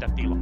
sitä 0.00 0.12
tilaa. 0.16 0.38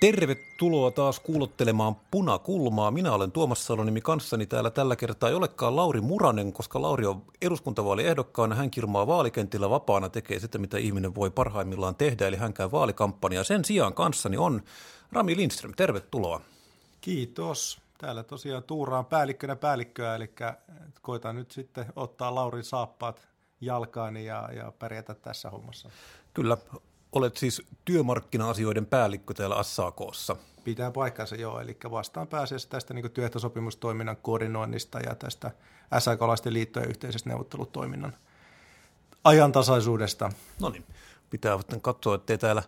Tervetuloa 0.00 0.90
taas 0.90 1.20
kuulottelemaan 1.20 1.96
Punakulmaa. 2.10 2.90
Minä 2.90 3.12
olen 3.12 3.32
Tuomas 3.32 3.66
Salonimi 3.66 4.00
kanssani 4.00 4.46
täällä 4.46 4.70
tällä 4.70 4.96
kertaa. 4.96 5.28
Ei 5.28 5.34
olekaan 5.34 5.76
Lauri 5.76 6.00
Muranen, 6.00 6.52
koska 6.52 6.82
Lauri 6.82 7.06
on 7.06 7.22
eduskuntavaaliehdokkaana. 7.42 8.54
Hän 8.54 8.70
kirmaa 8.70 9.06
vaalikentillä 9.06 9.70
vapaana, 9.70 10.08
tekee 10.08 10.38
sitä, 10.38 10.58
mitä 10.58 10.78
ihminen 10.78 11.14
voi 11.14 11.30
parhaimmillaan 11.30 11.94
tehdä, 11.94 12.28
eli 12.28 12.36
hän 12.36 12.52
käy 12.52 12.70
vaalikampanjaa. 12.70 13.44
Sen 13.44 13.64
sijaan 13.64 13.94
kanssani 13.94 14.36
on 14.36 14.62
Rami 15.12 15.36
Lindström. 15.36 15.72
Tervetuloa. 15.76 16.40
Kiitos. 17.04 17.80
Täällä 17.98 18.22
tosiaan 18.22 18.62
tuuraan 18.62 19.06
päällikkönä 19.06 19.56
päällikköä, 19.56 20.14
eli 20.14 20.30
koitan 21.02 21.36
nyt 21.36 21.50
sitten 21.50 21.86
ottaa 21.96 22.34
Laurin 22.34 22.64
saappaat 22.64 23.28
jalkaani 23.60 24.24
ja, 24.24 24.48
ja 24.52 24.72
pärjätä 24.78 25.14
tässä 25.14 25.50
hommassa. 25.50 25.90
Kyllä, 26.34 26.56
Olet 27.12 27.36
siis 27.36 27.62
työmarkkina-asioiden 27.84 28.86
päällikkö 28.86 29.34
täällä 29.34 29.62
SAKssa. 29.62 30.36
Pitää 30.64 30.90
paikkansa 30.90 31.36
joo, 31.36 31.60
eli 31.60 31.76
vastaan 31.90 32.26
pääsee 32.26 32.58
tästä 32.68 32.94
niin 32.94 33.10
työehtosopimustoiminnan 33.10 34.16
koordinoinnista 34.16 35.00
ja 35.00 35.14
tästä 35.14 35.50
SAK-laisten 35.98 36.52
liittojen 36.52 36.88
yhteisestä 36.88 37.28
neuvottelutoiminnan 37.28 38.16
ajantasaisuudesta. 39.24 40.32
No 40.60 40.68
niin, 40.68 40.84
pitää 41.30 41.58
katsoa, 41.82 42.14
ettei 42.14 42.38
täällä 42.38 42.62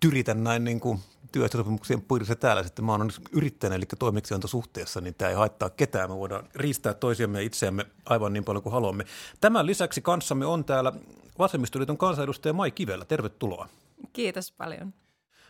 tyritä 0.00 0.34
näin 0.34 0.64
niin 0.64 0.80
kuin 0.80 1.00
työehtosopimuksien 1.32 2.02
piirissä 2.02 2.34
täällä 2.34 2.62
sitten 2.62 2.84
mä 2.84 2.92
oon 2.92 3.10
yrittäjänä, 3.32 3.76
eli 3.76 3.84
toimeksiantosuhteessa, 3.98 5.00
niin 5.00 5.14
tämä 5.14 5.28
ei 5.28 5.36
haittaa 5.36 5.70
ketään. 5.70 6.10
Me 6.10 6.16
voidaan 6.16 6.44
riistää 6.54 6.94
toisiamme 6.94 7.38
ja 7.38 7.46
itseämme 7.46 7.86
aivan 8.06 8.32
niin 8.32 8.44
paljon 8.44 8.62
kuin 8.62 8.72
haluamme. 8.72 9.04
Tämän 9.40 9.66
lisäksi 9.66 10.02
kanssamme 10.02 10.46
on 10.46 10.64
täällä 10.64 10.92
Vasemmistoliiton 11.38 11.98
kansanedustaja 11.98 12.52
Mai 12.52 12.70
Kivelä. 12.70 13.04
Tervetuloa. 13.04 13.68
Kiitos 14.12 14.52
paljon. 14.52 14.94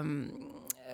öm, 0.00 0.28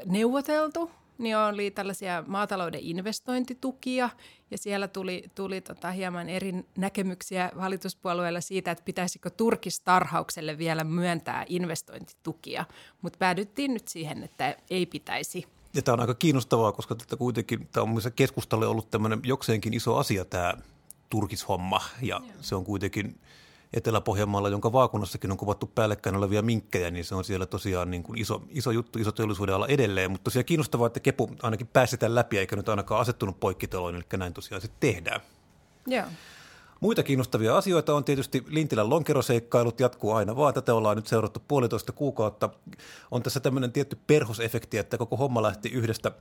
neuvoteltu– 0.07 0.91
niin 1.19 1.37
oli 1.37 1.71
tällaisia 1.71 2.25
maatalouden 2.27 2.81
investointitukia 2.81 4.11
ja 4.51 4.59
siellä 4.59 4.89
tuli, 4.89 5.25
tuli 5.35 5.61
tota 5.61 5.91
hieman 5.91 6.29
eri 6.29 6.53
näkemyksiä 6.79 7.51
hallituspuolueilla 7.57 8.41
siitä, 8.41 8.71
että 8.71 8.85
pitäisikö 8.85 9.31
turkistarhaukselle 9.31 10.59
vielä 10.59 10.85
myöntää 10.85 11.45
investointitukia, 11.49 12.65
mutta 13.03 13.19
päädyttiin 13.19 13.75
nyt 13.75 13.89
siihen, 13.89 14.23
että 14.23 14.57
ei 14.71 14.87
pitäisi. 14.87 15.47
Ja 15.75 15.83
tämä 15.83 15.93
on 15.93 16.01
aika 16.01 16.15
kiinnostavaa, 16.15 16.73
koska 16.73 16.95
tätä 16.95 17.17
kuitenkin 17.17 17.69
tämä 17.73 17.85
on 17.85 18.13
keskustalle 18.17 18.67
ollut 18.67 18.91
tämmöinen 18.91 19.21
jokseenkin 19.25 19.75
iso 19.75 19.97
asia 19.97 20.25
tämä 20.25 20.55
turkishomma 21.11 21.81
ja 22.03 22.21
Joo. 22.25 22.33
se 22.41 22.55
on 22.55 22.65
kuitenkin– 22.65 23.15
Etelä-Pohjanmaalla, 23.73 24.49
jonka 24.49 24.73
vaakunnassakin 24.73 25.31
on 25.31 25.37
kuvattu 25.37 25.67
päällekkäin 25.67 26.17
olevia 26.17 26.43
minkkejä, 26.43 26.91
niin 26.91 27.05
se 27.05 27.15
on 27.15 27.25
siellä 27.25 27.47
tosiaan 27.47 27.91
niin 27.91 28.03
kuin 28.03 28.19
iso, 28.19 28.43
iso 28.49 28.71
juttu, 28.71 28.99
iso 28.99 29.13
teollisuuden 29.13 29.55
ala 29.55 29.67
edelleen. 29.67 30.11
Mutta 30.11 30.25
tosiaan 30.25 30.45
kiinnostavaa, 30.45 30.87
että 30.87 31.01
Kepu 31.01 31.31
ainakin 31.43 31.67
päästetään 31.67 32.15
läpi, 32.15 32.39
eikä 32.39 32.57
nyt 32.57 32.69
ainakaan 32.69 33.01
asettunut 33.01 33.41
poikkiteloin, 33.41 33.95
eli 33.95 34.05
näin 34.17 34.35
tosiaan 34.35 34.61
sitten 34.61 34.93
tehdään. 34.93 35.21
Joo. 35.87 36.05
Muita 36.81 37.03
kiinnostavia 37.03 37.57
asioita 37.57 37.95
on 37.95 38.05
tietysti 38.05 38.45
Lintilän 38.49 38.91
lonkeroseikkailut, 38.91 39.81
jatkuu 39.81 40.13
aina 40.13 40.37
vaan. 40.37 40.55
Tätä 40.55 40.75
ollaan 40.75 40.97
nyt 40.97 41.07
seurattu 41.07 41.43
puolitoista 41.49 41.93
kuukautta. 41.93 42.51
On 43.11 43.23
tässä 43.23 43.41
tämmöinen 43.41 43.73
tietty 43.73 43.99
perhosefekti, 44.07 44.79
että 44.79 44.99
koko 44.99 45.17
homma 45.17 45.43
lähti 45.43 45.69
yhdestä– 45.69 46.13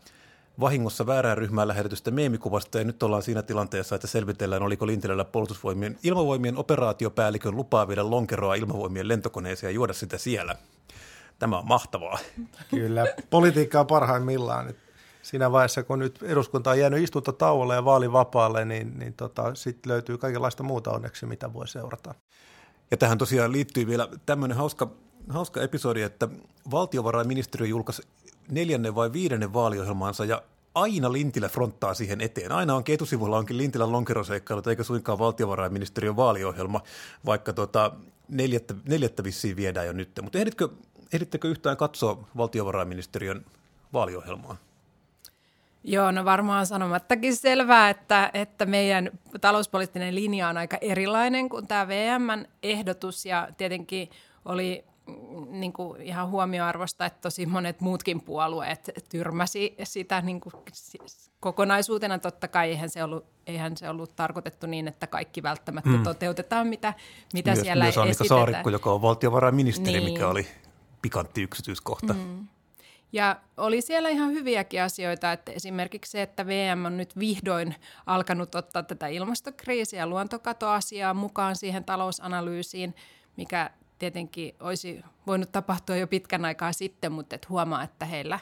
vahingossa 0.60 1.06
väärään 1.06 1.38
ryhmään 1.38 1.68
lähetetystä 1.68 2.12
meemikuvasta 2.12 2.78
ja 2.78 2.84
nyt 2.84 3.04
ollaan 3.04 3.24
siinä 3.24 3.42
tilanteessa, 3.42 3.96
että 3.96 4.08
selvitellään, 4.08 4.64
oliko 4.64 4.88
Lintilällä 4.88 5.26
puolustusvoimien 5.26 5.98
ilmavoimien 6.04 6.58
operaatiopäällikön 6.58 7.56
lupaa 7.56 7.88
viedä 7.88 8.10
lonkeroa 8.10 8.56
ilmavoimien 8.56 9.08
lentokoneeseen 9.08 9.72
ja 9.72 9.76
juoda 9.76 9.94
sitä 9.94 10.18
siellä. 10.18 10.56
Tämä 11.40 11.58
on 11.58 11.68
mahtavaa. 11.68 12.20
Kyllä, 12.70 13.06
politiikka 13.30 13.80
on 13.80 13.88
parhaimmillaan. 13.88 14.66
Nyt 14.66 14.78
siinä 15.22 15.52
vaiheessa, 15.52 15.84
kun 15.84 16.00
nyt 16.00 16.24
eduskunta 16.24 16.70
on 16.70 16.80
jäänyt 16.80 17.04
istuntotauolle 17.04 17.76
ja 17.76 17.86
vaalivapaalle, 17.86 18.66
niin, 18.66 19.00
niin 19.00 19.14
tota, 19.14 19.56
sitten 19.56 19.92
löytyy 19.92 20.18
kaikenlaista 20.18 20.64
muuta 20.64 20.92
onneksi, 20.92 21.26
mitä 21.26 21.54
voi 21.54 21.68
seurata. 21.68 22.16
Ja 22.92 22.98
tähän 22.98 23.18
tosiaan 23.18 23.52
liittyy 23.52 23.88
vielä 23.88 24.10
tämmöinen 24.26 24.58
hauska, 24.58 24.92
hauska 25.30 25.62
episodi, 25.62 26.02
että 26.02 26.28
valtiovarainministeriö 26.72 27.68
julkaisi 27.68 28.02
neljännen 28.52 28.96
vai 28.96 29.14
viidennen 29.14 29.54
vaaliohjelmaansa 29.54 30.26
ja 30.26 30.42
aina 30.76 31.12
Lintilä 31.12 31.50
fronttaa 31.50 31.94
siihen 31.94 32.22
eteen. 32.22 32.52
Aina 32.52 32.76
on 32.76 32.84
etusivulla 32.88 33.38
onkin 33.38 33.58
Lintilän 33.58 33.92
lonkeroseikkailut 33.92 34.68
eikä 34.68 34.84
suinkaan 34.84 35.20
valtiovarainministeriön 35.20 36.16
vaaliohjelma, 36.16 36.82
vaikka 37.26 37.54
tota, 37.54 37.92
neljättä, 38.30 38.74
neljättä 38.90 39.24
vissiin 39.24 39.56
viedään 39.56 39.88
jo 39.88 39.94
nyt. 39.94 40.10
Mutta 40.22 40.38
ehditkö, 40.38 40.70
ehdittekö 41.14 41.48
yhtään 41.48 41.78
katsoa 41.78 42.28
valtiovarainministeriön 42.38 43.46
vaaliohjelmaa? 43.94 44.58
Joo, 45.84 46.12
no 46.12 46.26
varmaan 46.26 46.66
sanomattakin 46.66 47.36
selvää, 47.36 47.90
että, 47.90 48.32
että 48.34 48.66
meidän 48.66 49.12
talouspoliittinen 49.42 50.16
linja 50.16 50.48
on 50.48 50.58
aika 50.58 50.78
erilainen 50.82 51.50
kuin 51.50 51.68
tämä 51.68 51.88
VMn 51.88 52.46
ehdotus 52.64 53.26
ja 53.26 53.48
tietenkin 53.58 54.10
oli 54.46 54.86
niin 55.50 55.74
kuin 55.74 56.02
ihan 56.02 56.30
huomioarvosta, 56.30 57.06
että 57.06 57.22
tosi 57.22 57.46
monet 57.46 57.82
muutkin 57.82 58.22
puolueet 58.22 58.90
tyrmäsi 59.10 59.76
sitä 59.84 60.22
niin 60.22 60.42
kuin 60.42 60.54
kokonaisuutena. 61.40 62.20
Totta 62.20 62.48
kai 62.48 62.70
eihän 62.70 62.90
se, 62.90 63.04
ollut, 63.04 63.26
eihän 63.48 63.78
se 63.78 63.90
ollut 63.90 64.16
tarkoitettu 64.16 64.68
niin, 64.68 64.88
että 64.88 65.08
kaikki 65.08 65.44
välttämättä 65.44 65.90
mm. 65.90 66.04
toteutetaan, 66.04 66.68
mitä, 66.68 66.94
mitä 67.34 67.52
myös, 67.52 67.62
siellä 67.62 67.84
myös 67.84 67.98
Annika 67.98 68.24
Saarikko, 68.24 68.70
joka 68.70 68.92
on 68.92 69.02
valtiovarainministeri, 69.02 70.00
niin. 70.00 70.14
mikä 70.14 70.28
oli 70.28 70.48
pikantti 71.02 71.42
yksityiskohta. 71.42 72.14
Mm. 72.14 72.48
Ja 73.14 73.40
oli 73.58 73.82
siellä 73.82 74.10
ihan 74.10 74.32
hyviäkin 74.32 74.84
asioita, 74.84 75.32
että 75.32 75.52
esimerkiksi 75.52 76.12
se, 76.12 76.22
että 76.22 76.48
VM 76.48 76.86
on 76.86 76.98
nyt 76.98 77.20
vihdoin 77.20 77.76
alkanut 78.06 78.56
ottaa 78.56 78.84
tätä 78.84 79.08
ilmastokriisiä 79.08 80.00
ja 80.00 80.08
luontokatoasiaa 80.08 81.14
mukaan 81.14 81.56
siihen 81.56 81.84
talousanalyysiin, 81.84 82.96
mikä 83.38 83.70
tietenkin 84.00 84.56
olisi 84.60 85.02
voinut 85.28 85.52
tapahtua 85.52 85.96
jo 85.96 86.08
pitkän 86.08 86.46
aikaa 86.46 86.74
sitten, 86.74 87.12
mutta 87.12 87.36
et 87.36 87.50
huomaa, 87.50 87.84
että 87.84 88.06
heillä, 88.06 88.40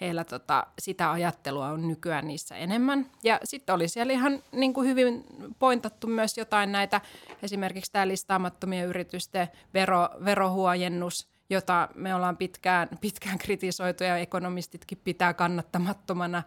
heillä 0.00 0.24
tota, 0.24 0.66
sitä 0.78 1.10
ajattelua 1.10 1.68
on 1.68 1.88
nykyään 1.88 2.28
niissä 2.28 2.56
enemmän. 2.56 3.10
Ja 3.24 3.40
sitten 3.44 3.74
oli 3.74 3.88
siellä 3.88 4.12
ihan 4.12 4.42
niin 4.52 4.72
kuin 4.72 4.88
hyvin 4.88 5.24
pointattu 5.58 6.06
myös 6.06 6.38
jotain 6.38 6.72
näitä, 6.72 7.00
esimerkiksi 7.42 7.92
tämä 7.92 8.08
listaamattomien 8.08 8.88
yritysten 8.88 9.48
vero, 9.74 10.08
verohuojennus, 10.24 11.28
jota 11.50 11.88
me 11.94 12.14
ollaan 12.14 12.36
pitkään, 12.36 12.88
pitkään 13.00 13.38
kritisoitu 13.38 14.04
ja 14.04 14.16
ekonomistitkin 14.16 14.98
pitää 15.04 15.34
kannattamattomana 15.34 16.42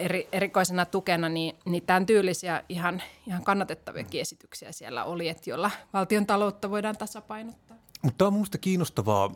eri, 0.00 0.28
erikoisena 0.32 0.84
tukena, 0.84 1.28
niin, 1.28 1.56
niin 1.64 1.82
tämän 1.86 2.06
tyylisiä 2.06 2.64
ihan, 2.68 3.02
ihan 3.26 3.44
kannatettaviakin 3.44 4.20
esityksiä 4.20 4.72
siellä 4.72 5.04
oli, 5.04 5.28
että 5.28 5.50
jolla 5.50 5.70
valtion 5.92 6.26
taloutta 6.26 6.70
voidaan 6.70 6.96
tasapainottaa. 6.96 7.76
Mutta 8.02 8.18
tämä 8.18 8.26
on 8.26 8.32
minusta 8.32 8.58
kiinnostavaa. 8.58 9.30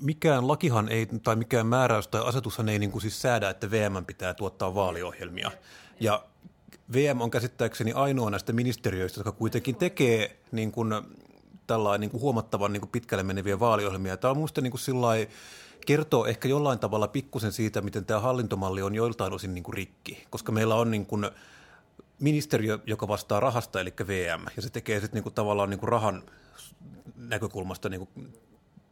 Mikään 0.00 0.48
lakihan 0.48 0.88
ei, 0.88 1.06
tai 1.22 1.36
mikään 1.36 1.66
määräys 1.66 2.08
tai 2.08 2.22
asetushan 2.24 2.68
ei 2.68 2.78
niin 2.78 2.90
kuin 2.90 3.02
siis 3.02 3.22
säädä, 3.22 3.50
että 3.50 3.70
VM 3.70 4.04
pitää 4.06 4.34
tuottaa 4.34 4.74
vaaliohjelmia. 4.74 5.50
Ja 6.00 6.24
VM 6.92 7.20
on 7.20 7.30
käsittääkseni 7.30 7.92
ainoa 7.92 8.30
näistä 8.30 8.52
ministeriöistä, 8.52 9.20
joka 9.20 9.32
kuitenkin 9.32 9.76
tekee 9.76 10.36
niin 10.52 10.72
kuin, 10.72 10.92
tällainen 11.66 12.00
niin 12.00 12.10
kuin 12.10 12.20
huomattavan 12.20 12.72
niin 12.72 12.80
kuin 12.80 12.90
pitkälle 12.90 13.22
meneviä 13.22 13.60
vaaliohjelmia. 13.60 14.16
Tämä 14.16 14.30
on 14.30 14.36
minusta 14.36 14.60
niin 14.60 14.70
kuin 14.70 14.80
kertoo 15.86 16.26
ehkä 16.26 16.48
jollain 16.48 16.78
tavalla 16.78 17.08
pikkusen 17.08 17.52
siitä, 17.52 17.80
miten 17.80 18.04
tämä 18.04 18.20
hallintomalli 18.20 18.82
on 18.82 18.94
joiltain 18.94 19.32
osin 19.32 19.54
niin 19.54 19.64
kuin 19.64 19.74
rikki, 19.74 20.26
koska 20.30 20.52
meillä 20.52 20.74
on 20.74 20.90
niin 20.90 21.06
kuin 21.06 21.30
ministeriö, 22.20 22.78
joka 22.86 23.08
vastaa 23.08 23.40
rahasta, 23.40 23.80
eli 23.80 23.94
VM, 24.06 24.46
ja 24.56 24.62
se 24.62 24.70
tekee 24.70 25.00
sitten 25.00 25.16
niin 25.16 25.22
kuin 25.22 25.34
tavallaan 25.34 25.70
niin 25.70 25.80
kuin 25.80 25.88
rahan 25.88 26.22
näkökulmasta 27.16 27.88
niin 27.88 28.06
kuin 28.06 28.32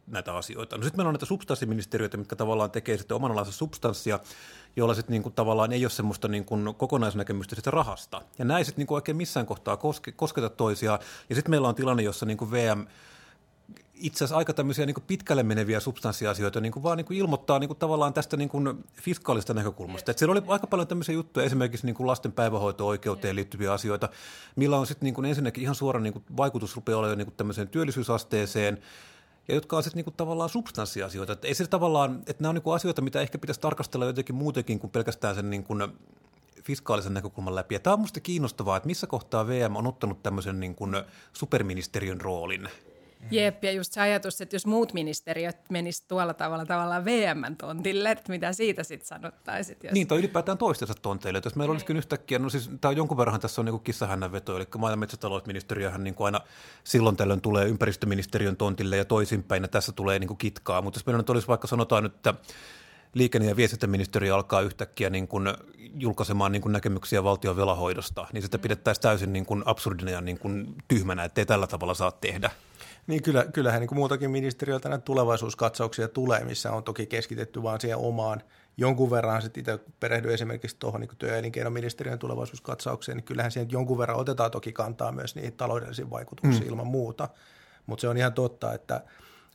näitä 0.07 0.33
asioita. 0.33 0.77
No 0.77 0.83
sitten 0.83 0.99
meillä 0.99 1.09
on 1.09 1.13
näitä 1.13 1.25
substanssiministeriöitä, 1.25 2.17
mitkä 2.17 2.35
tavallaan 2.35 2.71
tekee 2.71 2.97
sitten 2.97 3.15
omanlaista 3.15 3.53
substanssia, 3.53 4.19
jolla 4.75 4.93
sitten 4.93 5.11
niin 5.11 5.23
kuin 5.23 5.33
tavallaan 5.33 5.73
ei 5.73 5.85
ole 5.85 5.89
semmoista 5.89 6.27
niin 6.27 6.45
kuin 6.45 6.75
kokonaisnäkemystä 6.75 7.55
sitä 7.55 7.71
rahasta. 7.71 8.21
Ja 8.39 8.45
näin 8.45 8.65
sitten 8.65 8.81
niin 8.81 8.87
kuin 8.87 8.95
oikein 8.95 9.17
missään 9.17 9.45
kohtaa 9.45 9.77
koske, 9.77 10.11
kosketa 10.11 10.49
toisiaan. 10.49 10.99
Ja 11.29 11.35
sitten 11.35 11.49
meillä 11.51 11.67
on 11.67 11.75
tilanne, 11.75 12.03
jossa 12.03 12.25
niin 12.25 12.37
kuin 12.37 12.51
VM 12.51 12.87
itse 13.99 14.17
asiassa 14.17 14.37
aika 14.37 14.53
tämmöisiä 14.53 14.85
niin 14.85 14.95
pitkälle 15.07 15.43
meneviä 15.43 15.79
substanssiasioita 15.79 16.61
niin 16.61 16.83
vaan 16.83 16.97
niin 16.97 17.13
ilmoittaa 17.13 17.59
niin 17.59 17.75
tavallaan 17.75 18.13
tästä 18.13 18.37
niin 18.37 18.49
kuin 18.49 18.83
fiskaalista 19.01 19.53
näkökulmasta. 19.53 20.11
Et 20.11 20.17
siellä 20.17 20.31
oli 20.31 20.41
aika 20.47 20.67
paljon 20.67 20.87
tämmöisiä 20.87 21.15
juttuja, 21.15 21.45
esimerkiksi 21.45 21.85
niin 21.85 22.07
lasten 22.07 22.31
päivähoito-oikeuteen 22.31 23.35
liittyviä 23.35 23.73
asioita, 23.73 24.09
millä 24.55 24.77
on 24.77 24.87
sitten 24.87 25.05
niin 25.05 25.13
kuin 25.13 25.25
ensinnäkin 25.25 25.63
ihan 25.63 25.75
suora 25.75 25.99
niin 25.99 26.23
vaikutus 26.37 26.75
rupeaa 26.75 26.99
olemaan 26.99 27.17
niin 27.17 27.33
tämmöiseen 27.37 27.67
työllisyysasteeseen, 27.67 28.77
ja 29.47 29.55
jotka 29.55 29.77
on 29.77 29.83
sitten 29.83 29.97
niinku 29.97 30.11
tavallaan 30.11 30.49
substanssiasioita. 30.49 31.33
Että 31.33 31.47
ei 31.47 31.53
se 31.53 31.67
tavallaan, 31.67 32.21
että 32.27 32.43
nämä 32.43 32.49
on 32.49 32.55
niinku 32.55 32.71
asioita, 32.71 33.01
mitä 33.01 33.21
ehkä 33.21 33.37
pitäisi 33.37 33.61
tarkastella 33.61 34.05
jotenkin 34.05 34.35
muutenkin 34.35 34.79
kuin 34.79 34.91
pelkästään 34.91 35.35
sen 35.35 35.49
niinku 35.49 35.73
fiskaalisen 36.63 37.13
näkökulman 37.13 37.55
läpi. 37.55 37.75
Ja 37.75 37.79
tämä 37.79 37.93
on 37.93 37.99
minusta 37.99 38.19
kiinnostavaa, 38.19 38.77
että 38.77 38.87
missä 38.87 39.07
kohtaa 39.07 39.47
VM 39.47 39.75
on 39.75 39.87
ottanut 39.87 40.23
tämmöisen 40.23 40.59
niinku 40.59 40.87
superministeriön 41.33 42.21
roolin– 42.21 42.69
Jep, 43.31 43.63
ja 43.63 43.71
just 43.71 43.93
se 43.93 44.01
ajatus, 44.01 44.41
että 44.41 44.55
jos 44.55 44.65
muut 44.65 44.93
ministeriöt 44.93 45.57
menisivät 45.69 46.07
tuolla 46.07 46.33
tavalla 46.33 46.65
tavallaan 46.65 47.05
VM-tontille, 47.05 48.11
että 48.11 48.31
mitä 48.31 48.53
siitä 48.53 48.83
sitten 48.83 49.07
sanottaisiin. 49.07 49.77
Jos... 49.83 49.93
Niin, 49.93 50.07
tai 50.07 50.17
ylipäätään 50.17 50.57
toistensa 50.57 50.93
tonteille. 51.01 51.37
Että 51.37 51.47
jos 51.47 51.55
meillä 51.55 51.71
olisikin 51.71 51.97
yhtäkkiä, 51.97 52.39
no 52.39 52.49
siis 52.49 52.69
tämä 52.81 52.89
on 52.89 52.97
jonkun 52.97 53.17
verran 53.17 53.39
tässä 53.39 53.61
on 53.61 53.65
niin 53.65 53.79
kissahännän 53.79 54.31
veto, 54.31 54.57
eli 54.57 54.67
maa- 54.77 54.91
ja 54.91 54.97
metsätalousministeriöhän 54.97 56.03
niin 56.03 56.15
kuin 56.15 56.25
aina 56.25 56.41
silloin 56.83 57.17
tällöin 57.17 57.41
tulee 57.41 57.65
ympäristöministeriön 57.65 58.57
tontille 58.57 58.97
ja 58.97 59.05
toisinpäin, 59.05 59.63
ja 59.63 59.67
tässä 59.67 59.91
tulee 59.91 60.19
niin 60.19 60.27
kuin 60.27 60.37
kitkaa. 60.37 60.81
Mutta 60.81 60.97
jos 60.97 61.05
meillä 61.05 61.17
nyt 61.17 61.29
olisi 61.29 61.47
vaikka 61.47 61.67
sanotaan 61.67 62.03
nyt, 62.03 62.15
että 62.15 62.33
liikenne- 63.13 63.47
ja 63.47 63.55
viestintäministeriö 63.55 64.35
alkaa 64.35 64.61
yhtäkkiä 64.61 65.09
niin 65.09 65.27
kuin 65.27 65.47
julkaisemaan 65.95 66.51
niin 66.51 66.61
kuin 66.61 66.73
näkemyksiä 66.73 67.23
valtion 67.23 67.55
velahoidosta, 67.57 68.27
niin 68.33 68.41
sitä 68.41 68.57
pidettäisiin 68.57 69.01
täysin 69.01 69.33
niin 69.33 69.45
kuin 69.45 69.63
absurdina 69.65 70.11
ja 70.11 70.21
niin 70.21 70.39
kuin 70.39 70.75
tyhmänä, 70.87 71.23
ettei 71.23 71.45
tällä 71.45 71.67
tavalla 71.67 71.93
saa 71.93 72.11
tehdä. 72.11 72.51
Niin 73.07 73.23
kyllä, 73.23 73.45
kyllähän 73.53 73.79
niin 73.79 73.87
kuin 73.87 73.97
muutakin 73.97 74.31
ministeriöltä 74.31 74.89
näitä 74.89 75.03
tulevaisuuskatsauksia 75.05 76.07
tulee, 76.07 76.43
missä 76.43 76.71
on 76.71 76.83
toki 76.83 77.05
keskitetty 77.05 77.63
vaan 77.63 77.81
siihen 77.81 77.97
omaan 77.97 78.41
jonkun 78.77 79.11
verran, 79.11 79.41
sitten 79.41 79.61
itse 79.61 79.79
perehdyin 79.99 80.33
esimerkiksi 80.33 80.75
tuohon 80.79 81.01
niin 81.01 81.17
työ- 81.17 81.31
ja 81.31 81.37
elinkeinoministeriön 81.37 82.19
tulevaisuuskatsaukseen, 82.19 83.17
niin 83.17 83.25
kyllähän 83.25 83.51
siihen 83.51 83.71
jonkun 83.71 83.97
verran 83.97 84.17
otetaan 84.17 84.51
toki 84.51 84.71
kantaa 84.73 85.11
myös 85.11 85.35
niihin 85.35 85.53
taloudellisiin 85.53 86.09
vaikutuksiin 86.09 86.63
mm. 86.63 86.69
ilman 86.69 86.87
muuta, 86.87 87.29
mutta 87.85 88.01
se 88.01 88.07
on 88.07 88.17
ihan 88.17 88.33
totta, 88.33 88.73
että– 88.73 89.01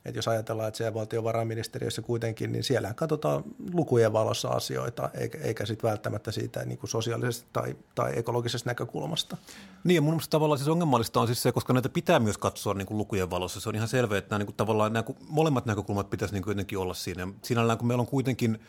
että 0.05 0.17
jos 0.17 0.27
ajatellaan, 0.27 0.67
että 0.67 0.77
siellä 0.77 0.93
valtiovarainministeriössä 0.93 2.01
kuitenkin, 2.01 2.51
niin 2.51 2.63
siellä 2.63 2.93
katsotaan 2.93 3.43
lukujen 3.73 4.13
valossa 4.13 4.49
asioita, 4.49 5.09
eikä, 5.13 5.37
eikä 5.37 5.65
sitten 5.65 5.89
välttämättä 5.89 6.31
siitä 6.31 6.65
niin 6.65 6.77
kuin 6.77 6.89
sosiaalisesta 6.89 7.47
tai, 7.53 7.75
tai 7.95 8.11
ekologisesta 8.15 8.69
näkökulmasta. 8.69 9.37
Niin 9.83 9.95
ja 9.95 10.01
mun 10.01 10.13
mielestä 10.13 10.31
tavallaan 10.31 10.57
siis 10.57 10.69
ongelmallista 10.69 11.21
on 11.21 11.27
siis 11.27 11.43
se, 11.43 11.51
koska 11.51 11.73
näitä 11.73 11.89
pitää 11.89 12.19
myös 12.19 12.37
katsoa 12.37 12.73
niin 12.73 12.85
kuin 12.85 12.97
lukujen 12.97 13.29
valossa. 13.29 13.59
Se 13.59 13.69
on 13.69 13.75
ihan 13.75 13.87
selvää, 13.87 14.17
että 14.17 14.29
nämä, 14.29 14.39
niin 14.39 14.47
kuin, 14.47 14.55
tavallaan 14.55 14.93
nämä 14.93 15.05
molemmat 15.27 15.65
näkökulmat 15.65 16.09
pitäisi 16.09 16.33
niin 16.33 16.43
kuin 16.43 16.51
jotenkin 16.51 16.77
olla 16.77 16.93
siinä. 16.93 17.27
Sinällään 17.41 17.77
kun 17.77 17.87
meillä 17.87 18.01
on 18.01 18.07
kuitenkin 18.07 18.59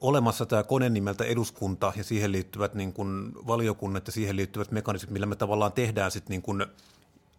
olemassa 0.00 0.46
tämä 0.46 0.62
kone 0.62 0.88
nimeltä 0.88 1.24
eduskunta 1.24 1.92
ja 1.96 2.04
siihen 2.04 2.32
liittyvät 2.32 2.74
niin 2.74 2.92
kuin 2.92 3.32
valiokunnat 3.46 4.06
ja 4.06 4.12
siihen 4.12 4.36
liittyvät 4.36 4.70
mekanismit, 4.70 5.10
millä 5.10 5.26
me 5.26 5.36
tavallaan 5.36 5.72
tehdään 5.72 6.10
sitten 6.10 6.30
niin 6.30 6.42
kuin– 6.42 6.66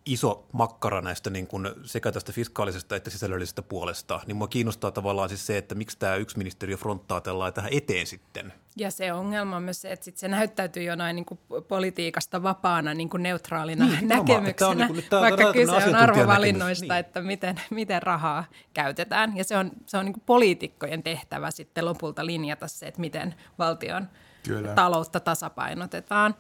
iso 0.06 0.48
makkara 0.52 1.02
näistä 1.02 1.30
niin 1.30 1.48
kuin 1.48 1.70
sekä 1.84 2.12
tästä 2.12 2.32
fiskaalisesta 2.32 2.96
että 2.96 3.10
sisällöllisestä 3.10 3.62
puolesta, 3.62 4.20
niin 4.26 4.36
mua 4.36 4.48
kiinnostaa 4.48 4.92
tavallaan 4.92 5.30
siis 5.30 5.48
se, 5.48 5.58
että 5.58 5.76
miksi 5.76 6.00
tämä 6.00 6.16
yksi 6.16 6.38
ministeriö 6.38 6.78
fronttaa 6.78 7.22
tällä 7.22 7.52
tähän 7.52 7.74
eteen 7.74 8.08
sitten. 8.08 8.54
Ja 8.78 8.92
se 8.92 9.14
ongelma 9.14 9.56
on 9.56 9.64
myös 9.64 9.82
se, 9.82 9.92
että 9.92 10.06
sit 10.06 10.18
se 10.18 10.28
näyttäytyy 10.28 10.84
jonain 10.84 11.16
niin 11.16 11.26
kuin 11.26 11.40
politiikasta 11.68 12.44
vapaana 12.44 12.94
niin 12.94 13.10
kuin 13.10 13.24
neutraalina 13.24 13.86
niin, 13.86 14.08
näkemyksenä, 14.08 14.72
on, 14.72 14.78
niin 14.78 14.88
kuin, 14.88 15.22
vaikka 15.22 15.54
kyse 15.54 15.72
on 15.72 15.96
arvovalinnoista, 15.96 16.94
niin. 16.94 17.00
että 17.00 17.22
miten, 17.22 17.62
miten 17.70 18.04
rahaa 18.04 18.46
käytetään. 18.74 19.38
Ja 19.38 19.44
se 19.44 19.58
on, 19.58 19.72
se 19.86 19.98
on 19.98 20.06
niin 20.06 20.14
kuin 20.14 20.24
poliitikkojen 20.26 21.04
tehtävä 21.04 21.52
sitten 21.52 21.86
lopulta 21.86 22.26
linjata 22.26 22.68
se, 22.68 22.88
että 22.88 23.02
miten 23.02 23.36
valtion 23.60 24.08
Kyllä. 24.48 24.74
taloutta 24.74 25.20
tasapainotetaan. 25.20 26.36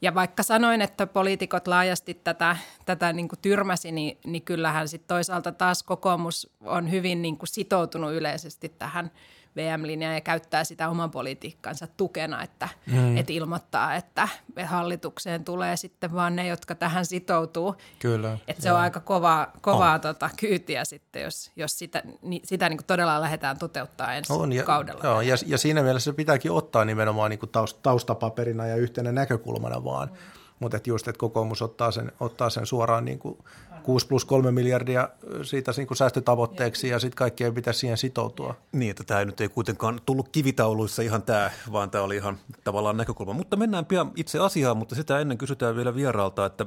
Ja 0.00 0.14
vaikka 0.14 0.42
sanoin, 0.42 0.82
että 0.82 1.06
poliitikot 1.06 1.68
laajasti 1.68 2.14
tätä, 2.14 2.56
tätä 2.84 3.12
niin 3.12 3.28
kuin 3.28 3.38
tyrmäsi, 3.42 3.92
niin, 3.92 4.18
niin 4.26 4.42
kyllähän 4.42 4.88
sitten 4.88 5.08
toisaalta 5.08 5.52
taas 5.52 5.82
kokoomus 5.82 6.50
on 6.60 6.90
hyvin 6.90 7.22
niin 7.22 7.36
kuin 7.36 7.48
sitoutunut 7.48 8.12
yleisesti 8.12 8.68
tähän– 8.68 9.10
VM-linjaa 9.56 10.12
ja 10.12 10.20
käyttää 10.20 10.64
sitä 10.64 10.88
oman 10.88 11.10
politiikkansa 11.10 11.86
tukena, 11.96 12.42
että 12.42 12.68
mm. 12.86 13.16
et 13.16 13.30
ilmoittaa, 13.30 13.94
että 13.94 14.28
hallitukseen 14.64 15.44
tulee 15.44 15.76
sitten 15.76 16.12
vaan 16.12 16.36
ne, 16.36 16.46
jotka 16.46 16.74
tähän 16.74 17.06
sitoutuu. 17.06 17.74
Kyllä. 17.98 18.38
Että 18.48 18.62
se 18.62 18.72
on 18.72 18.78
aika 18.78 19.00
kovaa, 19.00 19.52
kovaa 19.60 19.94
on. 19.94 20.00
tota, 20.00 20.30
kyytiä 20.36 20.84
sitten, 20.84 21.22
jos, 21.22 21.50
jos 21.56 21.78
sitä, 21.78 22.02
ni, 22.22 22.40
sitä 22.44 22.68
niin 22.68 22.78
kuin 22.78 22.86
todella 22.86 23.20
lähdetään 23.20 23.58
toteuttaa 23.58 24.14
ensi 24.14 24.32
on, 24.32 24.52
ja, 24.52 24.62
kaudella. 24.64 25.00
Joo, 25.04 25.20
ja, 25.20 25.36
ja 25.46 25.58
siinä 25.58 25.82
mielessä 25.82 26.10
se 26.10 26.16
pitääkin 26.16 26.52
ottaa 26.52 26.84
nimenomaan 26.84 27.30
niin 27.30 27.38
kuin 27.38 27.50
taust, 27.50 27.78
taustapaperina 27.82 28.66
ja 28.66 28.76
yhtenä 28.76 29.12
näkökulmana 29.12 29.84
vaan. 29.84 30.08
Mm. 30.08 30.16
Mutta 30.60 30.78
just, 30.86 31.08
että 31.08 31.18
kokoomus 31.18 31.62
ottaa 31.62 31.90
sen, 31.90 32.12
ottaa 32.20 32.50
sen 32.50 32.66
suoraan 32.66 33.04
niin 33.04 33.18
kuin 33.18 33.38
6 33.82 34.06
plus 34.06 34.24
3 34.24 34.52
miljardia 34.52 35.08
siitä 35.42 35.72
niin 35.76 35.86
kuin 35.86 35.98
säästötavoitteeksi 35.98 36.88
ja 36.88 36.98
sitten 36.98 37.16
kaikkien 37.16 37.54
pitäisi 37.54 37.80
siihen 37.80 37.98
sitoutua. 37.98 38.54
Niin, 38.72 38.90
että 38.90 39.04
tämä 39.04 39.24
nyt 39.24 39.40
ei 39.40 39.48
kuitenkaan 39.48 40.00
tullut 40.06 40.28
kivitauluissa 40.28 41.02
ihan 41.02 41.22
tämä, 41.22 41.50
vaan 41.72 41.90
tämä 41.90 42.04
oli 42.04 42.16
ihan 42.16 42.38
tavallaan 42.64 42.96
näkökulma. 42.96 43.32
Mutta 43.32 43.56
mennään 43.56 43.86
pian 43.86 44.12
itse 44.16 44.38
asiaan, 44.38 44.76
mutta 44.76 44.94
sitä 44.94 45.20
ennen 45.20 45.38
kysytään 45.38 45.76
vielä 45.76 45.94
vieraalta, 45.94 46.46
että 46.46 46.66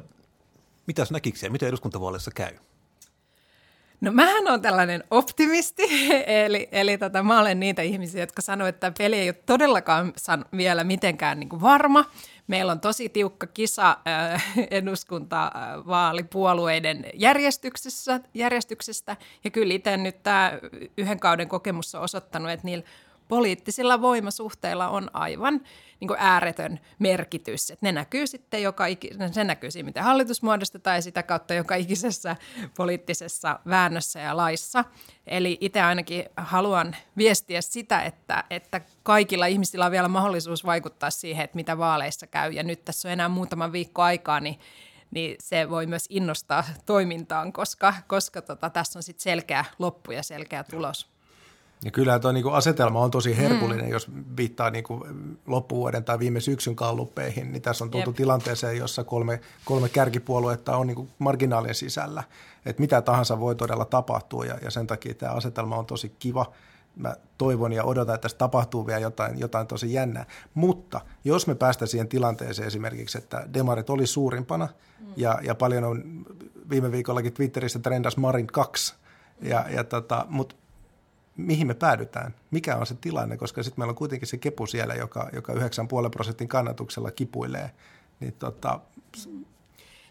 mitäs 0.87 1.11
näkiksi 1.11 1.45
ja 1.45 1.51
miten 1.51 1.69
eduskuntavaaleissa 1.69 2.31
käy? 2.35 2.53
No 4.01 4.11
mähän 4.11 4.47
on 4.47 4.61
tällainen 4.61 5.03
optimisti, 5.11 5.83
eli, 6.45 6.69
eli 6.71 6.97
tota, 6.97 7.23
mä 7.23 7.39
olen 7.39 7.59
niitä 7.59 7.81
ihmisiä, 7.81 8.21
jotka 8.21 8.41
sanoo, 8.41 8.67
että 8.67 8.91
peli 8.97 9.15
ei 9.15 9.29
ole 9.29 9.35
todellakaan 9.45 10.13
san, 10.17 10.45
vielä 10.57 10.83
mitenkään 10.83 11.39
niin 11.39 11.49
kuin 11.49 11.61
varma. 11.61 12.05
Meillä 12.47 12.71
on 12.71 12.79
tosi 12.79 13.09
tiukka 13.09 13.47
kisa 13.47 13.97
äh, 14.07 14.53
eduskuntavaalipuolueiden 14.71 17.05
järjestyksessä, 17.13 18.19
järjestyksestä, 18.33 19.17
ja 19.43 19.49
kyllä 19.49 19.73
itse 19.73 19.97
nyt 19.97 20.23
tämä 20.23 20.51
yhden 20.97 21.19
kauden 21.19 21.47
kokemus 21.47 21.95
on 21.95 22.01
osoittanut, 22.01 22.51
että 22.51 22.65
niillä 22.65 22.85
poliittisilla 23.27 24.01
voimasuhteilla 24.01 24.89
on 24.89 25.09
aivan 25.13 25.61
niin 26.01 26.07
kuin 26.07 26.19
ääretön 26.19 26.79
merkitys. 26.99 27.71
Et 27.71 27.81
ne 27.81 27.91
näkyy 27.91 28.27
sitten 28.27 28.63
joka 28.63 28.85
ikisessä, 28.85 29.27
se 29.27 29.43
näkyy 29.43 29.71
siinä, 29.71 29.85
miten 29.85 30.03
hallitus 30.03 30.41
muodostetaan 30.41 31.01
sitä 31.01 31.23
kautta 31.23 31.53
joka 31.53 31.75
ikisessä 31.75 32.35
poliittisessa 32.77 33.59
väännössä 33.69 34.19
ja 34.19 34.37
laissa. 34.37 34.85
Eli 35.27 35.57
itse 35.61 35.81
ainakin 35.81 36.25
haluan 36.37 36.95
viestiä 37.17 37.61
sitä, 37.61 38.01
että, 38.01 38.43
että 38.49 38.81
kaikilla 39.03 39.45
ihmisillä 39.45 39.85
on 39.85 39.91
vielä 39.91 40.07
mahdollisuus 40.07 40.65
vaikuttaa 40.65 41.09
siihen, 41.09 41.43
että 41.43 41.55
mitä 41.55 41.77
vaaleissa 41.77 42.27
käy. 42.27 42.51
Ja 42.51 42.63
nyt 42.63 42.85
tässä 42.85 43.07
on 43.07 43.13
enää 43.13 43.29
muutama 43.29 43.71
viikko 43.71 44.01
aikaa, 44.01 44.39
niin 44.39 44.59
niin 45.11 45.35
se 45.39 45.69
voi 45.69 45.85
myös 45.85 46.05
innostaa 46.09 46.63
toimintaan, 46.85 47.53
koska, 47.53 47.93
koska 48.07 48.41
tota, 48.41 48.69
tässä 48.69 48.99
on 48.99 49.03
sitten 49.03 49.23
selkeä 49.23 49.65
loppu 49.79 50.11
ja 50.11 50.23
selkeä 50.23 50.63
tulos. 50.63 51.11
Ja 51.85 51.91
kyllähän 51.91 52.21
tuo 52.21 52.31
niin 52.31 52.51
asetelma 52.51 52.99
on 52.99 53.11
tosi 53.11 53.37
herkullinen, 53.37 53.85
mm. 53.85 53.91
jos 53.91 54.11
viittaa 54.37 54.69
niin 54.69 54.83
kuin 54.83 55.03
loppuvuoden 55.47 56.03
tai 56.03 56.19
viime 56.19 56.39
syksyn 56.39 56.75
kalluppeihin, 56.75 57.51
niin 57.51 57.61
tässä 57.61 57.83
on 57.83 57.91
tultu 57.91 58.09
Jep. 58.09 58.17
tilanteeseen, 58.17 58.77
jossa 58.77 59.03
kolme, 59.03 59.41
kolme 59.65 59.89
kärkipuoluetta 59.89 60.77
on 60.77 60.87
niin 60.87 60.95
kuin 60.95 61.09
marginaalien 61.19 61.75
sisällä. 61.75 62.23
Että 62.65 62.81
mitä 62.81 63.01
tahansa 63.01 63.39
voi 63.39 63.55
todella 63.55 63.85
tapahtua 63.85 64.45
ja, 64.45 64.57
ja 64.61 64.71
sen 64.71 64.87
takia 64.87 65.13
tämä 65.13 65.31
asetelma 65.31 65.77
on 65.77 65.85
tosi 65.85 66.15
kiva. 66.19 66.51
Mä 66.95 67.15
toivon 67.37 67.73
ja 67.73 67.83
odotan, 67.83 68.15
että 68.15 68.21
tässä 68.21 68.37
tapahtuu 68.37 68.87
vielä 68.87 68.99
jotain, 68.99 69.39
jotain 69.39 69.67
tosi 69.67 69.93
jännää. 69.93 70.25
Mutta 70.53 71.01
jos 71.23 71.47
me 71.47 71.55
päästään 71.55 71.89
siihen 71.89 72.07
tilanteeseen 72.07 72.67
esimerkiksi, 72.67 73.17
että 73.17 73.47
demarit 73.53 73.89
oli 73.89 74.07
suurimpana 74.07 74.67
mm. 74.99 75.07
ja, 75.17 75.39
ja 75.43 75.55
paljon 75.55 75.83
on 75.83 76.25
viime 76.69 76.91
viikollakin 76.91 77.33
Twitterissä 77.33 77.79
trendas 77.79 78.17
Marin 78.17 78.47
2, 78.47 78.95
ja, 79.41 79.65
ja 79.69 79.83
tota, 79.83 80.25
mutta 80.29 80.55
mihin 81.37 81.67
me 81.67 81.73
päädytään, 81.73 82.35
mikä 82.51 82.77
on 82.77 82.85
se 82.85 82.95
tilanne, 82.95 83.37
koska 83.37 83.63
sitten 83.63 83.81
meillä 83.81 83.91
on 83.91 83.95
kuitenkin 83.95 84.27
se 84.27 84.37
kepu 84.37 84.65
siellä, 84.65 84.93
joka, 84.93 85.29
joka 85.33 85.53
9,5 85.53 85.59
prosentin 86.11 86.47
kannatuksella 86.47 87.11
kipuilee. 87.11 87.71
Niin 88.19 88.33
tota, 88.33 88.79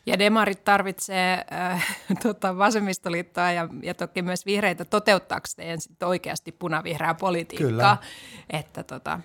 ja 0.07 0.19
demarit 0.19 0.65
tarvitsee 0.65 1.45
äh, 1.53 1.99
tota, 2.23 2.59
vasemmistoliittoa 2.59 3.53
ja, 3.53 3.69
ja 3.83 3.95
toki 3.95 4.23
myös 4.23 4.47
vihreitä 4.47 4.85
toteuttaakseen 4.85 5.79
oikeasti 6.05 6.53
punavihreää 6.53 7.15
politiikkaa. 7.15 7.69
Kyllä. 7.69 7.97
Että, 8.50 8.83
tota, 8.83 9.21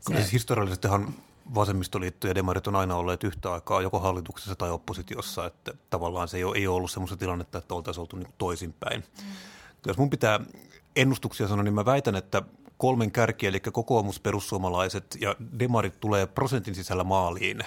se... 0.00 0.14
Siis 0.14 0.32
historiallisestihan 0.32 1.14
vasemmistoliitto 1.54 2.28
ja 2.28 2.34
demarit 2.34 2.66
on 2.66 2.76
aina 2.76 2.96
olleet 2.96 3.24
yhtä 3.24 3.52
aikaa 3.52 3.82
joko 3.82 3.98
hallituksessa 3.98 4.56
tai 4.56 4.70
oppositiossa, 4.70 5.46
että 5.46 5.74
tavallaan 5.90 6.28
se 6.28 6.36
ei 6.36 6.44
ole, 6.44 6.56
ei 6.56 6.66
ole 6.66 6.76
ollut 6.76 6.90
sellaista 6.90 7.16
tilannetta, 7.16 7.58
että 7.58 7.74
oltaisiin 7.74 8.00
oltu 8.00 8.16
niin 8.16 8.32
toisinpäin. 8.38 9.04
Mm. 9.22 9.28
Jos 9.86 9.98
mun 9.98 10.10
pitää 10.10 10.40
ennustuksia 10.96 11.48
sanoa, 11.48 11.62
niin 11.62 11.74
mä 11.74 11.84
väitän, 11.84 12.16
että 12.16 12.42
kolmen 12.78 13.12
kärki, 13.12 13.46
eli 13.46 13.60
kokoomus, 13.60 14.20
perussuomalaiset 14.20 15.16
ja 15.20 15.36
demarit 15.58 16.00
tulee 16.00 16.26
prosentin 16.26 16.74
sisällä 16.74 17.04
maaliin, 17.04 17.60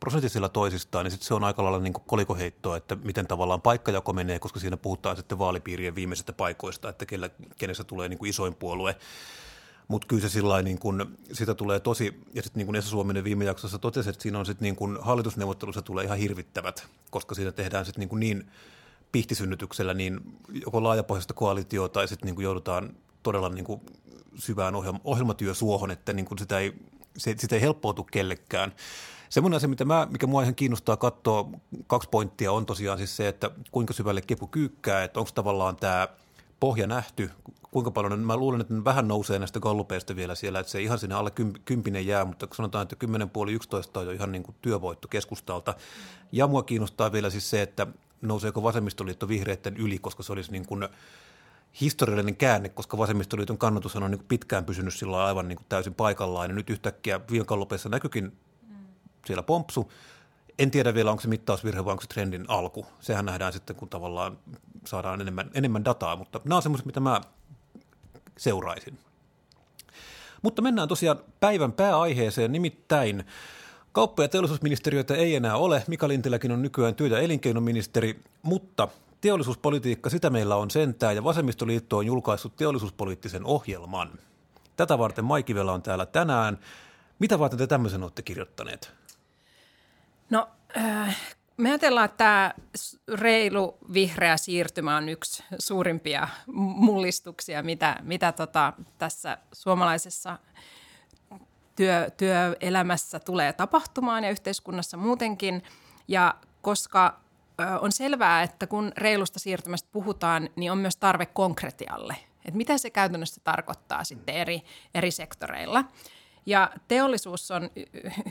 prosentin 0.00 0.30
sisällä 0.30 0.48
toisistaan, 0.48 1.04
niin 1.04 1.10
sitten 1.10 1.26
se 1.26 1.34
on 1.34 1.44
aika 1.44 1.64
lailla 1.64 1.78
niin 1.78 1.92
kolikoheittoa, 1.92 2.76
että 2.76 2.96
miten 2.96 3.26
tavallaan 3.26 3.62
paikkajako 3.62 4.12
menee, 4.12 4.38
koska 4.38 4.60
siinä 4.60 4.76
puhutaan 4.76 5.16
sitten 5.16 5.38
vaalipiirien 5.38 5.94
viimeisistä 5.94 6.32
paikoista, 6.32 6.88
että 6.88 7.06
kellä, 7.06 7.30
kenessä 7.58 7.84
tulee 7.84 8.08
niin 8.08 8.18
kuin 8.18 8.30
isoin 8.30 8.54
puolue. 8.54 8.96
Mutta 9.88 10.06
kyllä 10.06 10.22
se 10.22 10.28
sillä 10.28 10.62
niin 10.62 10.78
kun, 10.78 11.16
sitä 11.32 11.54
tulee 11.54 11.80
tosi, 11.80 12.20
ja 12.34 12.42
sitten 12.42 12.60
niin 12.60 12.66
kuin 12.66 12.76
Esa 12.76 12.88
Suominen 12.88 13.24
viime 13.24 13.44
jaksossa 13.44 13.78
totesi, 13.78 14.10
että 14.10 14.22
siinä 14.22 14.38
on 14.38 14.46
sitten 14.46 14.66
niin 14.66 14.76
kun 14.76 14.98
hallitusneuvottelussa 15.02 15.82
tulee 15.82 16.04
ihan 16.04 16.18
hirvittävät, 16.18 16.86
koska 17.10 17.34
siinä 17.34 17.52
tehdään 17.52 17.84
sitten 17.84 18.08
niin, 18.08 18.20
niin 18.20 18.50
pihtisynnytyksellä 19.14 19.94
niin 19.94 20.20
joko 20.64 20.82
laajapohjaista 20.82 21.34
koalitioa 21.34 21.88
tai 21.88 22.08
sitten 22.08 22.26
niin 22.34 22.42
joudutaan 22.42 22.96
todella 23.22 23.48
niin 23.48 23.64
kuin 23.64 23.80
syvään 24.34 24.74
ohjelma, 24.74 25.00
ohjelmatyösuohon, 25.04 25.90
että 25.90 26.12
niin 26.12 26.26
kuin 26.26 26.38
sitä, 26.38 26.58
ei, 26.58 26.74
se, 27.16 27.34
sitä 27.38 27.54
ei 27.56 27.62
helppoutu 27.62 28.04
kellekään. 28.04 28.72
Semmoinen 29.28 29.56
asia, 29.56 29.68
mitä 29.68 29.84
mä, 29.84 30.08
mikä 30.10 30.26
mua 30.26 30.42
ihan 30.42 30.54
kiinnostaa 30.54 30.96
katsoa, 30.96 31.50
kaksi 31.86 32.08
pointtia 32.08 32.52
on 32.52 32.66
tosiaan 32.66 32.98
siis 32.98 33.16
se, 33.16 33.28
että 33.28 33.50
kuinka 33.70 33.92
syvälle 33.92 34.20
kepu 34.20 34.46
kyykkää, 34.46 35.04
että 35.04 35.20
onko 35.20 35.30
tavallaan 35.34 35.76
tämä 35.76 36.08
pohja 36.60 36.86
nähty, 36.86 37.30
kuinka 37.70 37.90
paljon, 37.90 38.20
mä 38.20 38.36
luulen, 38.36 38.60
että 38.60 38.74
vähän 38.84 39.08
nousee 39.08 39.38
näistä 39.38 39.60
gallupeista 39.60 40.16
vielä 40.16 40.34
siellä, 40.34 40.60
että 40.60 40.72
se 40.72 40.82
ihan 40.82 40.98
sinne 40.98 41.14
alle 41.14 41.32
kympinen 41.64 42.06
jää, 42.06 42.24
mutta 42.24 42.48
sanotaan, 42.52 42.82
että 42.82 42.96
10 42.96 43.30
puoli 43.30 43.52
11 43.52 44.00
on 44.00 44.06
jo 44.06 44.12
ihan 44.12 44.32
niin 44.32 44.42
kuin 44.42 44.56
työvoitto 44.62 45.08
keskustalta. 45.08 45.74
Ja 46.32 46.46
mua 46.46 46.62
kiinnostaa 46.62 47.12
vielä 47.12 47.30
siis 47.30 47.50
se, 47.50 47.62
että 47.62 47.86
nouseeko 48.28 48.62
vasemmistoliitto 48.62 49.28
vihreiden 49.28 49.76
yli, 49.76 49.98
koska 49.98 50.22
se 50.22 50.32
olisi 50.32 50.52
niin 50.52 50.66
kuin 50.66 50.88
historiallinen 51.80 52.36
käänne, 52.36 52.68
koska 52.68 52.98
vasemmistoliiton 52.98 53.58
kannatus 53.58 53.96
on 53.96 54.10
niin 54.10 54.24
pitkään 54.28 54.64
pysynyt 54.64 54.94
sillä 54.94 55.24
aivan 55.24 55.48
niin 55.48 55.56
kuin 55.56 55.66
täysin 55.68 55.94
paikallaan. 55.94 56.50
Ja 56.50 56.54
nyt 56.54 56.70
yhtäkkiä 56.70 57.20
viikonlopeissa 57.30 57.88
näkyykin 57.88 58.32
siellä 59.26 59.42
pompsu. 59.42 59.92
En 60.58 60.70
tiedä 60.70 60.94
vielä, 60.94 61.10
onko 61.10 61.20
se 61.20 61.28
mittausvirhe 61.28 61.84
vai 61.84 61.90
onko 61.90 62.00
se 62.00 62.08
trendin 62.08 62.44
alku. 62.48 62.86
Sehän 63.00 63.24
nähdään 63.24 63.52
sitten, 63.52 63.76
kun 63.76 63.88
tavallaan 63.88 64.38
saadaan 64.86 65.20
enemmän, 65.20 65.50
enemmän 65.54 65.84
dataa, 65.84 66.16
mutta 66.16 66.40
nämä 66.44 66.56
on 66.56 66.62
semmoiset, 66.62 66.86
mitä 66.86 67.00
mä 67.00 67.20
seuraisin. 68.38 68.98
Mutta 70.42 70.62
mennään 70.62 70.88
tosiaan 70.88 71.18
päivän 71.40 71.72
pääaiheeseen, 71.72 72.52
nimittäin 72.52 73.24
Kauppa- 73.94 74.22
ja 74.22 74.28
teollisuusministeriötä 74.28 75.14
ei 75.14 75.34
enää 75.34 75.56
ole. 75.56 75.84
Mika 75.86 76.08
Lintiläkin 76.08 76.52
on 76.52 76.62
nykyään 76.62 76.94
työ- 76.94 77.08
ja 77.08 77.18
elinkeinoministeri, 77.18 78.20
mutta 78.42 78.88
teollisuuspolitiikka, 79.20 80.10
sitä 80.10 80.30
meillä 80.30 80.56
on 80.56 80.70
sentään, 80.70 81.16
ja 81.16 81.24
Vasemmistoliitto 81.24 81.96
on 81.96 82.06
julkaissut 82.06 82.56
teollisuuspoliittisen 82.56 83.44
ohjelman. 83.44 84.10
Tätä 84.76 84.98
varten 84.98 85.24
Maikivella 85.24 85.72
on 85.72 85.82
täällä 85.82 86.06
tänään. 86.06 86.58
Mitä 87.18 87.38
varten 87.38 87.58
te 87.58 87.66
tämmöisen 87.66 88.02
olette 88.02 88.22
kirjoittaneet? 88.22 88.92
No, 90.30 90.48
äh, 90.76 91.16
me 91.56 91.68
ajatellaan, 91.68 92.04
että 92.04 92.16
tämä 92.16 92.54
reilu 93.14 93.78
vihreä 93.92 94.36
siirtymä 94.36 94.96
on 94.96 95.08
yksi 95.08 95.42
suurimpia 95.58 96.28
mullistuksia, 96.56 97.62
mitä, 97.62 97.96
mitä 98.02 98.32
tota, 98.32 98.72
tässä 98.98 99.38
suomalaisessa 99.52 100.38
työ, 101.76 102.10
työelämässä 102.16 103.20
tulee 103.20 103.52
tapahtumaan 103.52 104.24
ja 104.24 104.30
yhteiskunnassa 104.30 104.96
muutenkin. 104.96 105.62
Ja 106.08 106.34
koska 106.62 107.20
on 107.80 107.92
selvää, 107.92 108.42
että 108.42 108.66
kun 108.66 108.92
reilusta 108.96 109.38
siirtymästä 109.38 109.88
puhutaan, 109.92 110.48
niin 110.56 110.72
on 110.72 110.78
myös 110.78 110.96
tarve 110.96 111.26
konkretialle. 111.26 112.16
Että 112.44 112.56
mitä 112.56 112.78
se 112.78 112.90
käytännössä 112.90 113.40
tarkoittaa 113.44 114.04
sitten 114.04 114.34
eri, 114.34 114.62
eri 114.94 115.10
sektoreilla. 115.10 115.84
Ja 116.46 116.70
teollisuus 116.88 117.50
on 117.50 117.70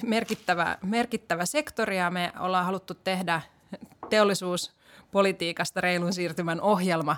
merkittävä, 0.03 0.77
merkittävä 0.81 1.45
sektori 1.45 1.97
ja 1.97 2.11
me 2.11 2.33
ollaan 2.39 2.65
haluttu 2.65 2.93
tehdä 2.93 3.41
teollisuuspolitiikasta 4.09 5.81
reilun 5.81 6.13
siirtymän 6.13 6.61
ohjelma, 6.61 7.15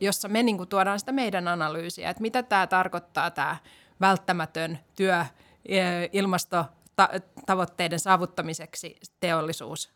jossa 0.00 0.28
me 0.28 0.42
niin 0.42 0.68
tuodaan 0.68 0.98
sitä 0.98 1.12
meidän 1.12 1.48
analyysiä, 1.48 2.10
että 2.10 2.22
mitä 2.22 2.42
tämä 2.42 2.66
tarkoittaa 2.66 3.30
tämä 3.30 3.56
välttämätön 4.00 4.78
työ 4.96 5.24
ilmastotavoitteiden 6.12 8.00
saavuttamiseksi 8.00 8.96
teollisuus 9.20 9.90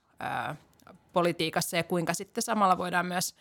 politiikassa 1.12 1.76
ja 1.76 1.84
kuinka 1.84 2.14
sitten 2.14 2.42
samalla 2.42 2.78
voidaan 2.78 3.06
myös 3.06 3.34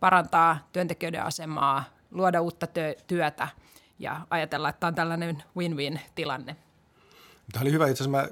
parantaa 0.00 0.68
työntekijöiden 0.72 1.24
asemaa, 1.24 1.84
luoda 2.10 2.40
uutta 2.40 2.66
työtä 3.06 3.48
ja 3.98 4.20
ajatella, 4.30 4.68
että 4.68 4.80
tämä 4.80 4.88
on 4.88 4.94
tällainen 4.94 5.42
win-win-tilanne. 5.56 6.56
Tämä 7.52 7.62
oli 7.62 7.72
hyvä, 7.72 7.88
itse 7.88 8.04
asiassa 8.04 8.18
mä, 8.18 8.28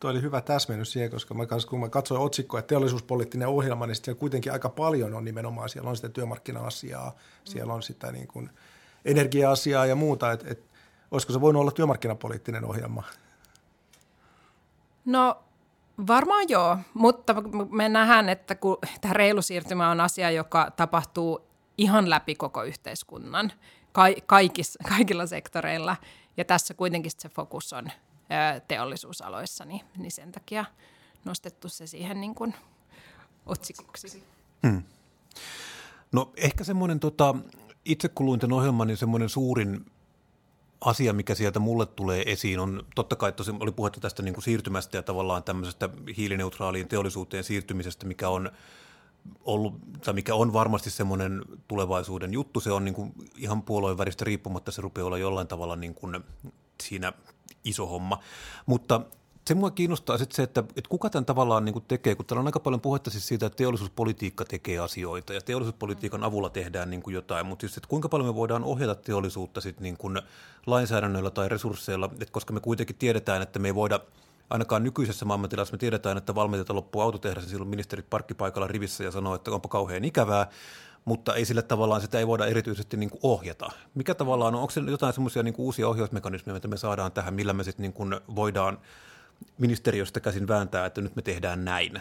tuo 0.00 0.10
oli 0.10 0.22
hyvä 0.22 0.40
täsmennys 0.40 0.92
siihen, 0.92 1.10
koska 1.10 1.34
mä, 1.34 1.46
kun 1.68 1.80
mä 1.80 1.88
katsoin 1.88 2.20
otsikkoa, 2.20 2.60
että 2.60 2.68
teollisuuspoliittinen 2.68 3.48
ohjelma, 3.48 3.86
niin 3.86 3.94
siellä 3.94 4.20
kuitenkin 4.20 4.52
aika 4.52 4.68
paljon 4.68 5.14
on 5.14 5.24
nimenomaan, 5.24 5.68
siellä 5.68 5.90
on 5.90 5.96
sitä 5.96 6.08
työmarkkina-asiaa, 6.08 7.16
siellä 7.44 7.72
on 7.72 7.82
sitä 7.82 8.12
niin 8.12 8.28
kuin 8.28 8.50
energia-asiaa 9.04 9.86
ja 9.86 9.94
muuta, 9.94 10.32
että, 10.32 10.46
että 10.50 10.77
olisiko 11.10 11.32
se 11.32 11.40
voinut 11.40 11.60
olla 11.60 11.70
työmarkkinapoliittinen 11.70 12.64
ohjelma? 12.64 13.02
No 15.04 15.42
Varmaan 16.06 16.44
joo, 16.48 16.78
mutta 16.94 17.34
me 17.70 17.88
nähdään, 17.88 18.28
että 18.28 18.54
kun 18.54 18.78
tämä 19.00 19.14
reilu 19.14 19.42
siirtymä 19.42 19.90
on 19.90 20.00
asia, 20.00 20.30
joka 20.30 20.70
tapahtuu 20.70 21.40
ihan 21.78 22.10
läpi 22.10 22.34
koko 22.34 22.62
yhteiskunnan, 22.62 23.52
ka- 23.92 24.22
kaikis, 24.26 24.78
kaikilla 24.88 25.26
sektoreilla, 25.26 25.96
ja 26.36 26.44
tässä 26.44 26.74
kuitenkin 26.74 27.12
se 27.18 27.28
fokus 27.28 27.72
on 27.72 27.90
ää, 28.30 28.60
teollisuusaloissa, 28.60 29.64
niin, 29.64 29.80
niin 29.96 30.12
sen 30.12 30.32
takia 30.32 30.64
nostettu 31.24 31.68
se 31.68 31.86
siihen 31.86 32.20
niin 32.20 32.34
kuin 32.34 32.54
otsikoksi. 33.46 34.22
Hmm. 34.66 34.82
No 36.12 36.32
ehkä 36.36 36.64
semmoinen, 36.64 37.00
tota, 37.00 37.34
itse 37.84 38.08
kun 38.08 38.26
luin 38.26 38.40
tämän 38.40 38.56
ohjelman, 38.56 38.86
niin 38.86 38.96
semmoinen 38.96 39.28
suurin 39.28 39.86
asia, 40.80 41.12
mikä 41.12 41.34
sieltä 41.34 41.58
mulle 41.58 41.86
tulee 41.86 42.32
esiin, 42.32 42.60
on 42.60 42.86
totta 42.94 43.16
kai 43.16 43.32
tosi, 43.32 43.52
oli 43.60 43.72
puhetta 43.72 44.00
tästä 44.00 44.22
niin 44.22 44.34
kuin 44.34 44.44
siirtymästä 44.44 44.96
ja 44.98 45.02
tavallaan 45.02 45.42
tämmöisestä 45.42 45.88
hiilineutraaliin 46.16 46.88
teollisuuteen 46.88 47.44
siirtymisestä, 47.44 48.06
mikä 48.06 48.28
on 48.28 48.50
ollut, 49.44 49.74
tai 50.04 50.14
mikä 50.14 50.34
on 50.34 50.52
varmasti 50.52 50.90
semmoinen 50.90 51.42
tulevaisuuden 51.68 52.32
juttu. 52.32 52.60
Se 52.60 52.72
on 52.72 52.84
niin 52.84 52.94
kuin 52.94 53.12
ihan 53.36 53.62
puolueen 53.62 53.98
väristä 53.98 54.24
riippumatta, 54.24 54.72
se 54.72 54.82
rupeaa 54.82 55.06
olla 55.06 55.18
jollain 55.18 55.48
tavalla 55.48 55.76
niin 55.76 55.94
kuin 55.94 56.20
siinä 56.82 57.12
iso 57.64 57.86
homma. 57.86 58.18
Mutta 58.66 59.00
se 59.48 59.54
mua 59.54 59.70
kiinnostaa 59.70 60.18
sitten 60.18 60.36
se, 60.36 60.42
että, 60.42 60.60
että 60.60 60.88
kuka 60.88 61.10
tämän 61.10 61.24
tavallaan 61.24 61.64
niin 61.64 61.84
tekee, 61.88 62.14
kun 62.14 62.26
täällä 62.26 62.40
on 62.40 62.46
aika 62.46 62.60
paljon 62.60 62.80
puhetta 62.80 63.10
siis 63.10 63.28
siitä, 63.28 63.46
että 63.46 63.56
teollisuuspolitiikka 63.56 64.44
tekee 64.44 64.78
asioita 64.78 65.32
ja 65.32 65.40
teollisuuspolitiikan 65.40 66.24
avulla 66.24 66.50
tehdään 66.50 66.90
niin 66.90 67.02
kuin 67.02 67.14
jotain, 67.14 67.46
mutta 67.46 67.64
just, 67.64 67.76
että 67.76 67.88
kuinka 67.88 68.08
paljon 68.08 68.28
me 68.28 68.34
voidaan 68.34 68.64
ohjata 68.64 68.94
teollisuutta 68.94 69.60
sitten 69.60 69.82
niin 69.82 69.96
kuin 69.96 70.22
lainsäädännöllä 70.66 71.30
tai 71.30 71.48
resursseilla, 71.48 72.10
että 72.12 72.32
koska 72.32 72.52
me 72.52 72.60
kuitenkin 72.60 72.96
tiedetään, 72.96 73.42
että 73.42 73.58
me 73.58 73.68
ei 73.68 73.74
voida 73.74 74.00
ainakaan 74.50 74.84
nykyisessä 74.84 75.24
maailmantilassa 75.24 75.72
me 75.72 75.78
tiedetään, 75.78 76.18
että 76.18 76.34
valmentetaan 76.34 76.76
loppuu 76.76 77.02
autotehdas 77.02 77.44
ja 77.44 77.50
silloin 77.50 77.70
ministerit 77.70 78.10
parkkipaikalla 78.10 78.66
rivissä 78.66 79.04
ja 79.04 79.10
sanoo, 79.10 79.34
että 79.34 79.50
onpa 79.50 79.68
kauhean 79.68 80.04
ikävää, 80.04 80.46
mutta 81.04 81.34
ei 81.34 81.44
sille 81.44 81.62
tavallaan 81.62 82.00
sitä 82.00 82.18
ei 82.18 82.26
voida 82.26 82.46
erityisesti 82.46 82.96
niin 82.96 83.10
kuin 83.10 83.20
ohjata. 83.22 83.70
Mikä 83.94 84.14
tavallaan 84.14 84.54
on, 84.54 84.60
onko 84.60 84.70
se 84.70 84.80
jotain 84.80 85.12
semmoisia 85.12 85.42
niin 85.42 85.54
uusia 85.58 85.88
ohjausmekanismeja, 85.88 86.54
mitä 86.54 86.68
me 86.68 86.76
saadaan 86.76 87.12
tähän, 87.12 87.34
millä 87.34 87.52
me 87.52 87.64
sitten 87.64 87.82
niin 87.82 88.20
voidaan 88.36 88.78
ministeriöstä 89.58 90.20
käsin 90.20 90.48
vääntää, 90.48 90.86
että 90.86 91.00
nyt 91.00 91.16
me 91.16 91.22
tehdään 91.22 91.64
näin? 91.64 92.00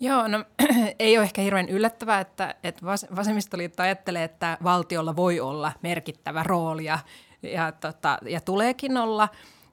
Joo, 0.00 0.28
no 0.28 0.44
ei 0.98 1.18
ole 1.18 1.24
ehkä 1.24 1.42
hirveän 1.42 1.68
yllättävää, 1.68 2.20
että, 2.20 2.54
että 2.64 2.86
vasemmistoliitto 3.16 3.82
ajattelee, 3.82 4.24
että 4.24 4.58
valtiolla 4.64 5.16
voi 5.16 5.40
olla 5.40 5.72
merkittävä 5.82 6.42
rooli 6.42 6.84
ja, 6.84 6.98
ja, 7.42 7.72
tota, 7.72 8.18
ja 8.28 8.40
tuleekin 8.40 8.96
olla. 8.96 9.28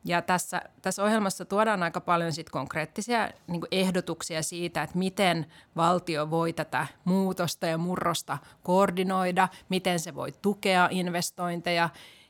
Ja 0.06 0.22
tässä, 0.22 0.62
tässä 0.82 1.04
ohjelmassa 1.04 1.46
tuodaan 1.46 1.84
aika 1.84 2.02
paljon 2.02 2.34
sit 2.34 2.50
konkreettisia 2.50 3.30
niin 3.48 3.62
ehdotuksia 3.72 4.44
siitä, 4.44 4.84
että 4.84 4.98
miten 4.98 5.46
valtio 5.76 6.30
voi 6.30 6.54
tätä 6.54 6.88
muutosta 7.06 7.68
ja 7.68 7.78
murrosta 7.78 8.38
koordinoida, 8.64 9.48
miten 9.70 10.00
se 10.00 10.16
voi 10.16 10.32
tukea 10.42 10.88
investointeja 10.92 11.90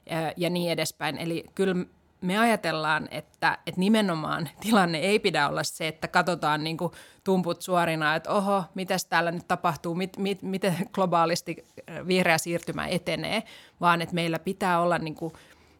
ja, 0.09 0.33
ja 0.37 0.49
niin 0.49 0.71
edespäin. 0.71 1.17
Eli 1.17 1.43
kyllä 1.55 1.75
me 2.21 2.37
ajatellaan, 2.37 3.07
että, 3.11 3.57
että 3.65 3.79
nimenomaan 3.79 4.49
tilanne 4.59 4.97
ei 4.97 5.19
pidä 5.19 5.49
olla 5.49 5.63
se, 5.63 5.87
että 5.87 6.07
katsotaan 6.07 6.63
niin 6.63 6.77
kuin 6.77 6.91
tumput 7.23 7.61
suorina, 7.61 8.15
että 8.15 8.31
oho, 8.31 8.63
mitä 8.75 8.95
täällä 9.09 9.31
nyt 9.31 9.47
tapahtuu, 9.47 9.95
mit, 9.95 10.17
mit, 10.17 10.41
miten 10.41 10.75
globaalisti 10.91 11.65
vihreä 12.07 12.37
siirtymä 12.37 12.87
etenee, 12.87 13.43
vaan 13.81 14.01
että 14.01 14.15
meillä 14.15 14.39
pitää 14.39 14.81
olla 14.81 14.97
niin 14.97 15.15
kuin 15.15 15.33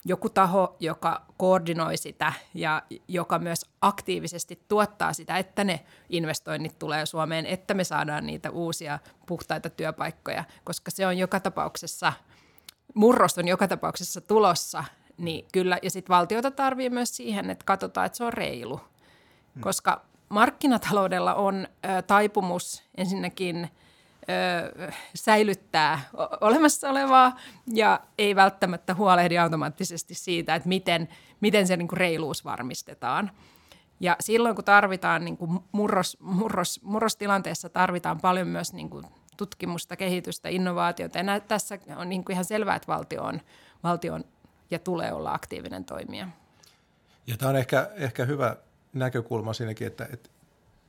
joku 0.05 0.29
taho, 0.29 0.75
joka 0.79 1.25
koordinoi 1.37 1.97
sitä 1.97 2.33
ja 2.53 2.83
joka 3.07 3.39
myös 3.39 3.65
aktiivisesti 3.81 4.59
tuottaa 4.67 5.13
sitä, 5.13 5.37
että 5.37 5.63
ne 5.63 5.79
investoinnit 6.09 6.79
tulee 6.79 7.05
Suomeen, 7.05 7.45
että 7.45 7.73
me 7.73 7.83
saadaan 7.83 8.25
niitä 8.25 8.51
uusia 8.51 8.99
puhtaita 9.25 9.69
työpaikkoja, 9.69 10.43
koska 10.63 10.91
se 10.91 11.07
on 11.07 11.17
joka 11.17 11.39
tapauksessa, 11.39 12.13
murros 12.93 13.37
on 13.37 13.47
joka 13.47 13.67
tapauksessa 13.67 14.21
tulossa, 14.21 14.83
niin 15.17 15.45
kyllä, 15.51 15.79
ja 15.81 15.91
sitten 15.91 16.15
valtiota 16.15 16.51
tarvii 16.51 16.89
myös 16.89 17.17
siihen, 17.17 17.49
että 17.49 17.65
katsotaan, 17.65 18.05
että 18.05 18.17
se 18.17 18.23
on 18.23 18.33
reilu, 18.33 18.81
koska 19.59 20.01
markkinataloudella 20.29 21.35
on 21.35 21.67
ö, 21.85 22.01
taipumus 22.01 22.83
ensinnäkin– 22.97 23.69
ö, 24.29 24.91
säilyttää 25.15 26.01
olemassa 26.41 26.89
olevaa 26.89 27.35
ja 27.73 27.99
ei 28.17 28.35
välttämättä 28.35 28.95
huolehdi 28.95 29.37
automaattisesti 29.37 30.13
siitä, 30.13 30.55
että 30.55 30.69
miten, 30.69 31.09
miten 31.41 31.67
se 31.67 31.77
niin 31.77 31.87
kuin 31.87 31.97
reiluus 31.97 32.45
varmistetaan. 32.45 33.31
Ja 33.99 34.15
silloin 34.19 34.55
kun 34.55 34.65
tarvitaan 34.65 35.25
niin 35.25 35.37
kuin 35.37 35.59
murros, 35.71 36.17
murros, 36.19 36.79
murrostilanteessa 36.83 37.69
tarvitaan 37.69 38.21
paljon 38.21 38.47
myös 38.47 38.73
niin 38.73 38.89
kuin 38.89 39.05
tutkimusta, 39.37 39.95
kehitystä, 39.95 40.49
innovaatiota. 40.49 41.17
Ja 41.17 41.39
tässä 41.39 41.79
on 41.95 42.09
niin 42.09 42.23
kuin 42.23 42.33
ihan 42.33 42.45
selvää, 42.45 42.75
että 42.75 42.87
valtio 42.87 43.23
on, 43.23 43.41
valtio 43.83 44.13
on 44.13 44.23
ja 44.71 44.79
tulee 44.79 45.13
olla 45.13 45.33
aktiivinen 45.33 45.85
toimija. 45.85 46.27
Ja 47.27 47.37
tämä 47.37 47.49
on 47.49 47.55
ehkä, 47.55 47.89
ehkä 47.95 48.25
hyvä 48.25 48.55
näkökulma 48.93 49.53
siinäkin, 49.53 49.87
että, 49.87 50.07
että 50.13 50.29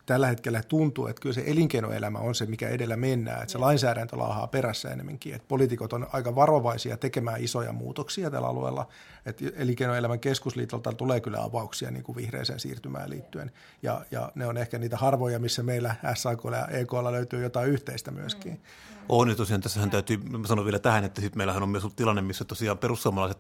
tällä 0.09 0.27
hetkellä 0.27 0.63
tuntuu, 0.63 1.07
että 1.07 1.21
kyllä 1.21 1.35
se 1.35 1.43
elinkeinoelämä 1.47 2.19
on 2.19 2.35
se, 2.35 2.47
mikä 2.47 2.69
edellä 2.69 2.97
mennään, 2.97 3.43
että 3.43 3.53
se 3.53 3.59
lainsäädäntö 3.59 4.19
laahaa 4.19 4.47
perässä 4.47 4.91
enemmänkin, 4.91 5.35
että 5.35 5.49
poliitikot 5.49 5.93
on 5.93 6.07
aika 6.13 6.35
varovaisia 6.35 6.97
tekemään 6.97 7.45
isoja 7.45 7.73
muutoksia 7.73 8.31
tällä 8.31 8.49
alueella, 8.49 8.89
että 9.27 9.45
elinkeinoelämän 9.57 10.21
keskusliitolta 10.21 10.93
tulee 10.93 11.21
kyllä 11.21 11.43
avauksia 11.43 11.91
niin 11.91 12.03
kuin 12.03 12.17
vihreiseen 12.17 12.61
siirtymään 12.61 13.11
liittyen, 13.11 13.51
ja, 13.83 14.05
ja 14.11 14.33
ne 14.35 14.47
on 14.47 14.57
ehkä 14.57 14.79
niitä 14.79 14.97
harvoja, 14.97 15.39
missä 15.39 15.63
meillä 15.63 15.95
SAK 16.15 16.41
ja 16.45 16.67
EK 16.67 16.93
löytyy 16.93 17.43
jotain 17.43 17.71
yhteistä 17.71 18.11
myöskin. 18.11 18.53
Mm. 18.53 18.59
On, 19.09 19.29
ja 19.29 19.35
tosiaan 19.35 19.61
tässähän 19.61 19.91
täytyy, 19.91 20.19
sanon 20.47 20.65
vielä 20.65 20.79
tähän, 20.79 21.05
että 21.05 21.21
sitten 21.21 21.39
meillähän 21.39 21.63
on 21.63 21.69
myös 21.69 21.87
tilanne, 21.97 22.23
missä 22.23 22.45
tosiaan 22.45 22.79
perussuomalaiset 22.79 23.39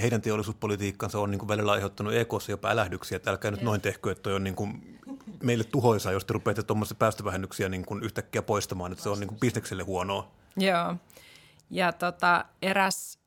heidän 0.00 0.22
teollisuuspolitiikkansa 0.22 1.18
on 1.18 1.30
niin 1.30 1.38
kuin 1.38 1.48
välillä 1.48 1.72
aiheuttanut 1.72 2.14
EKssa 2.14 2.50
jopa 2.50 2.68
älähdyksiä, 2.68 3.16
että 3.16 3.30
älkää 3.30 3.50
nyt 3.50 3.62
noin 3.62 3.80
tehkö, 3.80 4.12
että 4.12 4.22
toi 4.22 4.34
on 4.34 4.44
niin 4.44 4.54
kuin 4.54 4.97
meille 5.42 5.64
tuhoisaa, 5.64 6.12
jos 6.12 6.24
te 6.24 6.32
rupeatte 6.32 6.62
tuommoisia 6.62 6.96
päästövähennyksiä 6.98 7.68
niin 7.68 7.86
kuin 7.86 8.02
yhtäkkiä 8.02 8.42
poistamaan, 8.42 8.92
että 8.92 9.02
se 9.04 9.08
on 9.08 9.20
niin 9.20 9.28
kuin 9.28 9.40
bisnekselle 9.40 9.82
huonoa. 9.82 10.30
Joo, 10.56 10.94
ja 11.70 11.92
tota, 11.92 12.44
eräs 12.62 13.18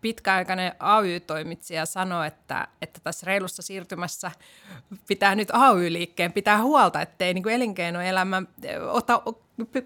pitkäaikainen 0.00 0.72
AY-toimitsija 0.80 1.86
sanoi, 1.86 2.26
että, 2.26 2.68
että 2.82 3.00
tässä 3.04 3.26
reilussa 3.26 3.62
siirtymässä 3.62 4.30
pitää 5.08 5.34
nyt 5.34 5.48
AY-liikkeen 5.52 6.32
pitää 6.32 6.62
huolta, 6.62 7.02
ettei 7.02 7.34
niin 7.34 7.42
kuin 7.42 7.54
elinkeinoelämä 7.54 8.42
ota 8.90 9.22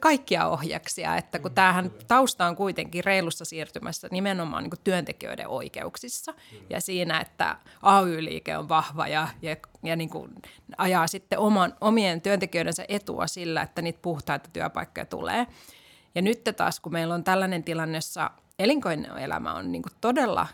kaikkia 0.00 0.46
ohjaksia, 0.46 1.16
että 1.16 1.38
kun 1.38 1.54
tämähän 1.54 1.90
tausta 2.08 2.46
on 2.46 2.56
kuitenkin 2.56 3.04
reilussa 3.04 3.44
siirtymässä 3.44 4.08
nimenomaan 4.10 4.62
niin 4.62 4.70
kuin 4.70 4.80
työntekijöiden 4.84 5.48
oikeuksissa. 5.48 6.34
Ja 6.70 6.80
siinä, 6.80 7.20
että 7.20 7.56
AY-liike 7.82 8.56
on 8.56 8.68
vahva 8.68 9.08
ja, 9.08 9.28
ja, 9.42 9.56
ja 9.82 9.96
niin 9.96 10.10
kuin 10.10 10.30
ajaa 10.78 11.06
sitten 11.06 11.38
oman, 11.38 11.74
omien 11.80 12.20
työntekijöidensä 12.20 12.84
etua 12.88 13.26
sillä, 13.26 13.62
että 13.62 13.82
niitä 13.82 13.98
puhtaita 14.02 14.50
työpaikkoja 14.52 15.06
tulee. 15.06 15.46
Ja 16.14 16.22
nyt 16.22 16.40
taas, 16.56 16.80
kun 16.80 16.92
meillä 16.92 17.14
on 17.14 17.24
tällainen 17.24 17.64
tilanne, 17.64 17.98
jossa 17.98 18.30
elinkeinoelämä 18.62 19.54
on 19.54 19.72
niin 19.72 19.82
kuin 19.82 19.92
todella 20.00 20.46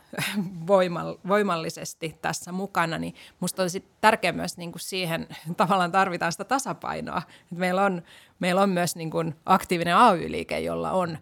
voimallisesti 1.28 2.18
tässä 2.22 2.52
mukana, 2.52 2.98
niin 2.98 3.14
minusta 3.40 3.62
olisi 3.62 3.84
tärkeää 4.00 4.32
myös 4.32 4.56
niin 4.56 4.72
kuin 4.72 4.80
siihen, 4.80 5.26
tavallaan 5.56 5.92
tarvitaan 5.92 6.32
sitä 6.32 6.44
tasapainoa. 6.44 7.22
Että 7.42 7.54
meillä, 7.54 7.84
on, 7.84 8.02
meillä 8.38 8.60
on 8.60 8.70
myös 8.70 8.96
niin 8.96 9.10
kuin 9.10 9.34
aktiivinen 9.46 9.96
AY-liike, 9.96 10.60
jolla 10.60 10.90
on 10.90 11.18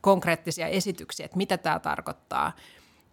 konkreettisia 0.00 0.66
esityksiä, 0.66 1.24
että 1.24 1.36
mitä 1.36 1.58
tämä 1.58 1.78
tarkoittaa. 1.78 2.52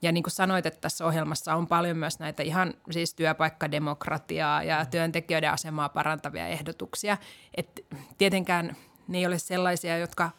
Ja 0.02 0.12
niin 0.12 0.24
kuin 0.24 0.32
sanoit, 0.32 0.66
että 0.66 0.82
tässä 0.82 1.06
ohjelmassa 1.06 1.56
on 1.56 1.68
paljon 1.68 1.98
myös 1.98 2.20
näitä 2.20 2.44
ihan 2.44 2.74
siis 2.92 3.14
työpaikkademokratiaa 3.14 4.64
ja 4.64 4.86
työntekijöiden 4.86 5.52
asemaa 5.52 5.90
parantavia 5.90 6.48
ehdotuksia. 6.48 7.18
Että 7.58 7.82
tietenkään 8.18 8.76
ne 9.08 9.18
ei 9.18 9.26
ole 9.26 9.38
sellaisia, 9.40 9.98
jotka 9.98 10.32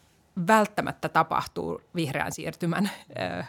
välttämättä 0.46 1.09
tapahtuu 1.09 1.81
vihreän 1.94 2.33
siirtymän 2.33 2.90
ö, 3.40 3.44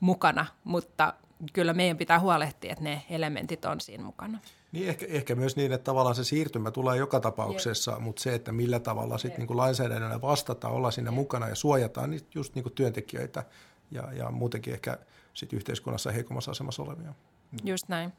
mukana, 0.00 0.46
mutta 0.64 1.14
kyllä 1.52 1.72
meidän 1.72 1.96
pitää 1.96 2.20
huolehtia, 2.20 2.72
että 2.72 2.84
ne 2.84 3.02
elementit 3.10 3.64
on 3.64 3.80
siinä 3.80 4.04
mukana. 4.04 4.38
Niin 4.72 4.88
ehkä, 4.88 5.06
ehkä 5.08 5.34
myös 5.34 5.56
niin, 5.56 5.72
että 5.72 5.84
tavallaan 5.84 6.14
se 6.14 6.24
siirtymä 6.24 6.70
tulee 6.70 6.96
joka 6.96 7.20
tapauksessa, 7.20 7.90
yeah. 7.90 8.02
mutta 8.02 8.22
se, 8.22 8.34
että 8.34 8.52
millä 8.52 8.80
tavalla 8.80 9.18
sitten 9.18 9.46
niin 9.46 9.56
lainsäädännöllä 9.56 10.20
vastataan, 10.20 10.74
olla 10.74 10.90
siinä 10.90 11.10
yeah. 11.10 11.14
mukana 11.14 11.48
ja 11.48 11.54
suojataan 11.54 12.10
niin 12.10 12.22
just 12.34 12.54
niin 12.54 12.62
kuin 12.62 12.72
työntekijöitä 12.72 13.44
ja, 13.90 14.12
ja 14.12 14.30
muutenkin 14.30 14.72
ehkä 14.74 14.98
sit 15.34 15.52
yhteiskunnassa 15.52 16.10
heikommassa 16.10 16.50
asemassa 16.50 16.82
olevia. 16.82 17.14
Just 17.64 17.88
näin. 17.88 18.12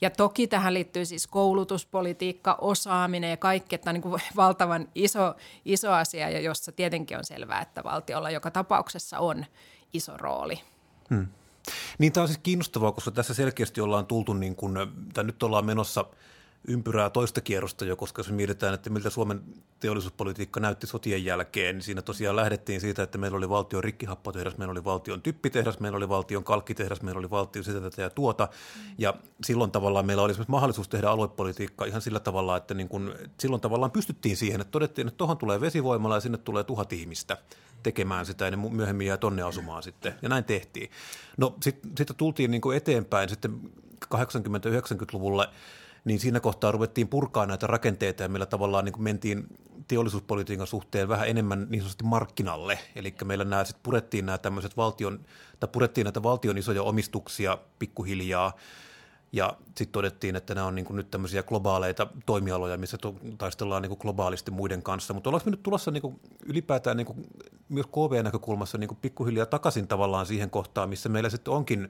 Ja 0.00 0.10
toki 0.10 0.46
tähän 0.46 0.74
liittyy 0.74 1.04
siis 1.04 1.26
koulutuspolitiikka, 1.26 2.58
osaaminen 2.60 3.30
ja 3.30 3.36
kaikki, 3.36 3.74
että 3.74 3.90
on 3.90 3.94
niin 3.94 4.02
kuin 4.02 4.22
valtavan 4.36 4.88
iso, 4.94 5.34
iso 5.64 5.92
asia, 5.92 6.30
ja 6.30 6.40
jossa 6.40 6.72
tietenkin 6.72 7.18
on 7.18 7.24
selvää, 7.24 7.60
että 7.60 7.84
valtiolla 7.84 8.30
joka 8.30 8.50
tapauksessa 8.50 9.18
on 9.18 9.44
iso 9.92 10.16
rooli. 10.16 10.60
Hmm. 11.10 11.26
Niin 11.98 12.12
tämä 12.12 12.22
on 12.22 12.28
siis 12.28 12.40
kiinnostavaa, 12.42 12.92
koska 12.92 13.10
tässä 13.10 13.34
selkeästi 13.34 13.80
ollaan 13.80 14.06
tultu, 14.06 14.32
niin 14.32 14.56
kuin, 14.56 14.74
tai 15.14 15.24
nyt 15.24 15.42
ollaan 15.42 15.66
menossa– 15.66 16.04
ympyrää 16.68 17.10
toista 17.10 17.40
kierrosta 17.40 17.84
jo, 17.84 17.96
koska 17.96 18.20
jos 18.20 18.30
mietitään, 18.30 18.74
että 18.74 18.90
miltä 18.90 19.10
Suomen 19.10 19.42
teollisuuspolitiikka 19.80 20.60
näytti 20.60 20.86
sotien 20.86 21.24
jälkeen, 21.24 21.76
niin 21.76 21.82
siinä 21.82 22.02
tosiaan 22.02 22.36
lähdettiin 22.36 22.80
siitä, 22.80 23.02
että 23.02 23.18
meillä 23.18 23.36
oli 23.36 23.48
valtion 23.48 23.84
rikkihappotehdas, 23.84 24.58
meillä 24.58 24.72
oli 24.72 24.84
valtion 24.84 25.22
typpitehdas, 25.22 25.80
meillä 25.80 25.96
oli 25.96 26.08
valtion 26.08 26.44
kalkkitehdas, 26.44 27.02
meillä 27.02 27.18
oli 27.18 27.30
valtion 27.30 27.64
sitä 27.64 27.80
tätä 27.80 28.02
ja 28.02 28.10
tuota, 28.10 28.48
ja 28.98 29.14
silloin 29.44 29.70
tavallaan 29.70 30.06
meillä 30.06 30.22
oli 30.22 30.34
mahdollisuus 30.48 30.88
tehdä 30.88 31.08
aluepolitiikkaa 31.08 31.86
ihan 31.86 32.02
sillä 32.02 32.20
tavalla, 32.20 32.56
että 32.56 32.74
niin 32.74 32.88
kun, 32.88 33.14
silloin 33.40 33.60
tavallaan 33.60 33.90
pystyttiin 33.90 34.36
siihen, 34.36 34.60
että 34.60 34.70
todettiin, 34.70 35.08
että 35.08 35.18
tuohon 35.18 35.38
tulee 35.38 35.60
vesivoimalla 35.60 36.16
ja 36.16 36.20
sinne 36.20 36.38
tulee 36.38 36.64
tuhat 36.64 36.92
ihmistä 36.92 37.38
tekemään 37.82 38.26
sitä 38.26 38.44
ja 38.44 38.50
ne 38.50 38.56
myöhemmin 38.56 39.06
jää 39.06 39.16
tonne 39.16 39.42
asumaan 39.42 39.82
sitten, 39.82 40.14
ja 40.22 40.28
näin 40.28 40.44
tehtiin. 40.44 40.90
No 41.36 41.56
sitten 41.62 41.90
sit 41.98 42.08
tultiin 42.16 42.50
niin 42.50 42.62
eteenpäin 42.76 43.28
sitten 43.28 43.60
80-90-luvulle, 44.14 45.48
niin 46.08 46.20
siinä 46.20 46.40
kohtaa 46.40 46.72
ruvettiin 46.72 47.08
purkaa 47.08 47.46
näitä 47.46 47.66
rakenteita 47.66 48.22
ja 48.22 48.28
meillä 48.28 48.46
tavallaan 48.46 48.84
niin 48.84 49.02
mentiin 49.02 49.46
teollisuuspolitiikan 49.88 50.66
suhteen 50.66 51.08
vähän 51.08 51.28
enemmän 51.28 51.66
niin 51.68 51.80
sanotusti 51.80 52.04
markkinalle. 52.04 52.78
Eli 52.96 53.14
meillä 53.24 53.44
nämä, 53.44 53.64
sit 53.64 53.76
purettiin 53.82 54.26
nämä 54.26 54.38
tämmöiset 54.38 54.76
valtion, 54.76 55.20
tai 55.60 55.68
purettiin 55.72 56.04
näitä 56.04 56.22
valtion 56.22 56.58
isoja 56.58 56.82
omistuksia 56.82 57.58
pikkuhiljaa, 57.78 58.52
ja 59.32 59.56
sitten 59.66 59.92
todettiin, 59.92 60.36
että 60.36 60.54
nämä 60.54 60.66
on 60.66 60.74
niin 60.74 60.86
nyt 60.90 61.10
tämmöisiä 61.10 61.42
globaaleita 61.42 62.06
toimialoja, 62.26 62.76
missä 62.78 62.98
taistellaan 63.38 63.82
niin 63.82 63.96
globaalisti 63.98 64.50
muiden 64.50 64.82
kanssa. 64.82 65.14
Mutta 65.14 65.30
ollaanko 65.30 65.44
me 65.44 65.50
nyt 65.50 65.62
tulossa 65.62 65.90
niin 65.90 66.20
ylipäätään 66.46 66.96
niin 66.96 67.28
myös 67.68 67.86
KV-näkökulmassa 67.86 68.78
niin 68.78 68.96
pikkuhiljaa 69.02 69.46
takaisin 69.46 69.88
tavallaan 69.88 70.26
siihen 70.26 70.50
kohtaan, 70.50 70.88
missä 70.88 71.08
meillä 71.08 71.30
sitten 71.30 71.54
onkin 71.54 71.88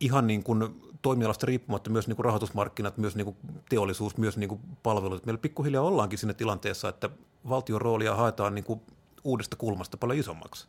ihan 0.00 0.26
niin 0.26 0.42
kuin 0.42 0.80
toimialasta 1.02 1.46
riippumatta 1.46 1.90
myös 1.90 2.08
niin 2.08 2.16
kuin 2.16 2.24
rahoitusmarkkinat, 2.24 2.98
myös 2.98 3.16
niin 3.16 3.24
kuin 3.24 3.36
teollisuus, 3.68 4.16
myös 4.16 4.36
niin 4.36 4.48
kuin 4.48 4.60
palvelut. 4.82 5.26
Meillä 5.26 5.40
pikkuhiljaa 5.40 5.82
ollaankin 5.82 6.18
siinä 6.18 6.34
tilanteessa, 6.34 6.88
että 6.88 7.10
valtion 7.48 7.80
roolia 7.80 8.14
haetaan 8.14 8.54
niin 8.54 8.64
kuin 8.64 8.80
uudesta 9.24 9.56
kulmasta 9.56 9.96
paljon 9.96 10.18
isommaksi. 10.18 10.68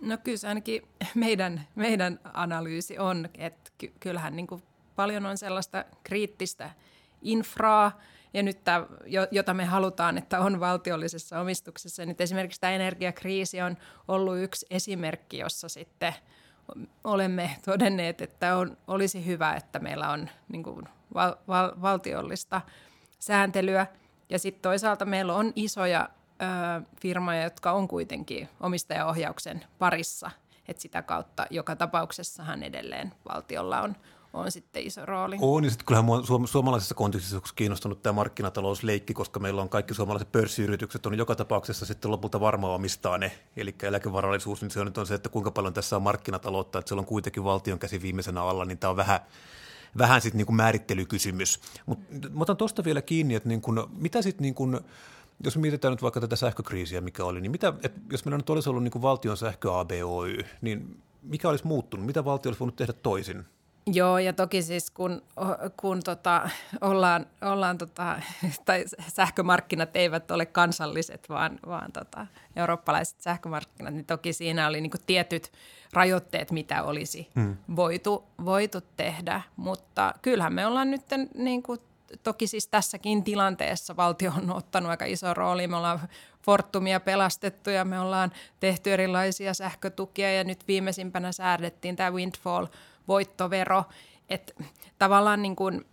No 0.00 0.18
kyllä 0.18 0.38
se 0.38 0.48
ainakin 0.48 0.82
meidän, 1.14 1.66
meidän 1.74 2.20
analyysi 2.34 2.98
on, 2.98 3.28
että 3.34 3.70
ky- 3.78 3.92
kyllähän 4.00 4.36
niin 4.36 4.46
kuin 4.46 4.62
paljon 4.96 5.26
on 5.26 5.38
sellaista 5.38 5.84
kriittistä 6.04 6.70
infraa, 7.22 8.00
ja 8.34 8.42
nyt 8.42 8.64
tämä, 8.64 8.86
jota 9.30 9.54
me 9.54 9.64
halutaan, 9.64 10.18
että 10.18 10.40
on 10.40 10.60
valtiollisessa 10.60 11.40
omistuksessa. 11.40 12.06
Nyt 12.06 12.20
esimerkiksi 12.20 12.60
tämä 12.60 12.72
energiakriisi 12.72 13.60
on 13.60 13.76
ollut 14.08 14.38
yksi 14.38 14.66
esimerkki, 14.70 15.38
jossa 15.38 15.68
sitten– 15.68 16.14
olemme 17.04 17.56
todenneet, 17.64 18.20
että 18.20 18.56
on, 18.56 18.76
olisi 18.86 19.26
hyvä, 19.26 19.54
että 19.54 19.78
meillä 19.78 20.10
on 20.10 20.28
niin 20.48 20.62
kuin 20.62 20.88
val, 21.14 21.34
val, 21.48 21.72
valtiollista 21.82 22.60
sääntelyä. 23.18 23.86
Ja 24.30 24.38
sitten 24.38 24.62
toisaalta 24.62 25.04
meillä 25.04 25.34
on 25.34 25.52
isoja 25.56 26.08
ö, 26.42 26.82
firmoja, 27.00 27.42
jotka 27.42 27.72
on 27.72 27.88
kuitenkin 27.88 28.48
omistajaohjauksen 28.60 29.64
parissa. 29.78 30.30
Et 30.68 30.80
sitä 30.80 31.02
kautta 31.02 31.46
joka 31.50 31.76
tapauksessahan 31.76 32.62
edelleen 32.62 33.12
valtiolla 33.34 33.80
on, 33.80 33.96
on 34.32 34.52
sitten 34.52 34.82
iso 34.82 35.06
rooli. 35.06 35.36
On, 35.40 35.64
ja 35.64 35.70
sitten 35.70 35.86
kyllähän 35.86 36.46
suomalaisessa 36.46 36.94
kontekstissa 36.94 37.36
on 37.36 37.42
kiinnostunut 37.56 38.02
tämä 38.02 38.12
markkinatalousleikki, 38.12 39.14
koska 39.14 39.40
meillä 39.40 39.62
on 39.62 39.68
kaikki 39.68 39.94
suomalaiset 39.94 40.32
pörssiyritykset 40.32 41.06
on 41.06 41.18
joka 41.18 41.34
tapauksessa 41.34 41.86
sitten 41.86 42.10
lopulta 42.10 42.40
varmaan 42.40 42.74
omistaa 42.74 43.18
ne. 43.18 43.32
Eli 43.56 43.74
eläkevarallisuus, 43.82 44.62
niin 44.62 44.70
se 44.70 44.80
on 44.80 44.86
nyt 44.86 44.98
on 44.98 45.06
se, 45.06 45.14
että 45.14 45.28
kuinka 45.28 45.50
paljon 45.50 45.74
tässä 45.74 45.96
on 45.96 46.02
markkinataloutta, 46.02 46.78
että 46.78 46.88
siellä 46.88 47.00
on 47.00 47.06
kuitenkin 47.06 47.44
valtion 47.44 47.78
käsi 47.78 48.02
viimeisenä 48.02 48.42
alla, 48.42 48.64
niin 48.64 48.78
tämä 48.78 48.90
on 48.90 48.96
vähän, 48.96 49.20
vähän 49.98 50.20
sitten 50.20 50.38
niin 50.38 50.46
kuin 50.46 50.56
määrittelykysymys. 50.56 51.60
Mutta 51.86 52.28
mä 52.28 52.40
otan 52.40 52.56
tuosta 52.56 52.84
vielä 52.84 53.02
kiinni, 53.02 53.34
että 53.34 53.48
niin 53.48 53.60
kuin, 53.60 53.80
mitä 53.96 54.22
sitten 54.22 54.42
niin 54.42 54.54
kuin, 54.54 54.80
jos 55.44 55.56
mietitään 55.56 55.92
nyt 55.92 56.02
vaikka 56.02 56.20
tätä 56.20 56.36
sähkökriisiä, 56.36 57.00
mikä 57.00 57.24
oli, 57.24 57.40
niin 57.40 57.52
mitä, 57.52 57.72
että 57.82 58.00
jos 58.12 58.24
meillä 58.24 58.36
nyt 58.36 58.50
olisi 58.50 58.68
ollut 58.68 58.82
niin 58.82 58.92
kuin 58.92 59.02
valtion 59.02 59.36
sähkö 59.36 59.78
ABOY, 59.78 60.44
niin 60.60 61.02
mikä 61.22 61.48
olisi 61.48 61.66
muuttunut? 61.66 62.06
Mitä 62.06 62.24
valtio 62.24 62.50
olisi 62.50 62.60
voinut 62.60 62.76
tehdä 62.76 62.92
toisin? 62.92 63.44
Joo, 63.86 64.18
ja 64.18 64.32
toki 64.32 64.62
siis 64.62 64.90
kun, 64.90 65.22
kun 65.80 66.02
tota, 66.02 66.48
ollaan, 66.80 67.26
ollaan 67.42 67.78
tota, 67.78 68.20
tai 68.64 68.84
sähkömarkkinat 69.08 69.96
eivät 69.96 70.30
ole 70.30 70.46
kansalliset, 70.46 71.28
vaan, 71.28 71.58
vaan 71.66 71.92
tota, 71.92 72.26
eurooppalaiset 72.56 73.20
sähkömarkkinat, 73.20 73.94
niin 73.94 74.04
toki 74.04 74.32
siinä 74.32 74.66
oli 74.66 74.80
niin 74.80 74.90
tietyt 75.06 75.52
rajoitteet, 75.92 76.50
mitä 76.50 76.82
olisi 76.82 77.28
hmm. 77.34 77.56
voitu, 77.76 78.24
voitu 78.44 78.80
tehdä. 78.96 79.42
Mutta 79.56 80.14
kyllähän 80.22 80.52
me 80.52 80.66
ollaan 80.66 80.90
nyt 80.90 81.02
niin 81.34 81.62
kuin, 81.62 81.80
toki 82.22 82.46
siis 82.46 82.68
tässäkin 82.68 83.24
tilanteessa 83.24 83.96
valtio 83.96 84.32
on 84.36 84.52
ottanut 84.52 84.90
aika 84.90 85.04
iso 85.04 85.34
rooli. 85.34 85.66
Me 85.66 85.76
ollaan 85.76 86.00
Fortumia 86.44 87.00
pelastettu 87.00 87.70
ja 87.70 87.84
me 87.84 88.00
ollaan 88.00 88.32
tehty 88.60 88.92
erilaisia 88.92 89.54
sähkötukia 89.54 90.32
ja 90.32 90.44
nyt 90.44 90.68
viimeisimpänä 90.68 91.32
säädettiin 91.32 91.96
tämä 91.96 92.10
windfall– 92.10 92.66
voittovero, 93.08 93.84
että 94.28 94.52
tavallaan 94.98 95.42
niin 95.42 95.56
kuin 95.56 95.86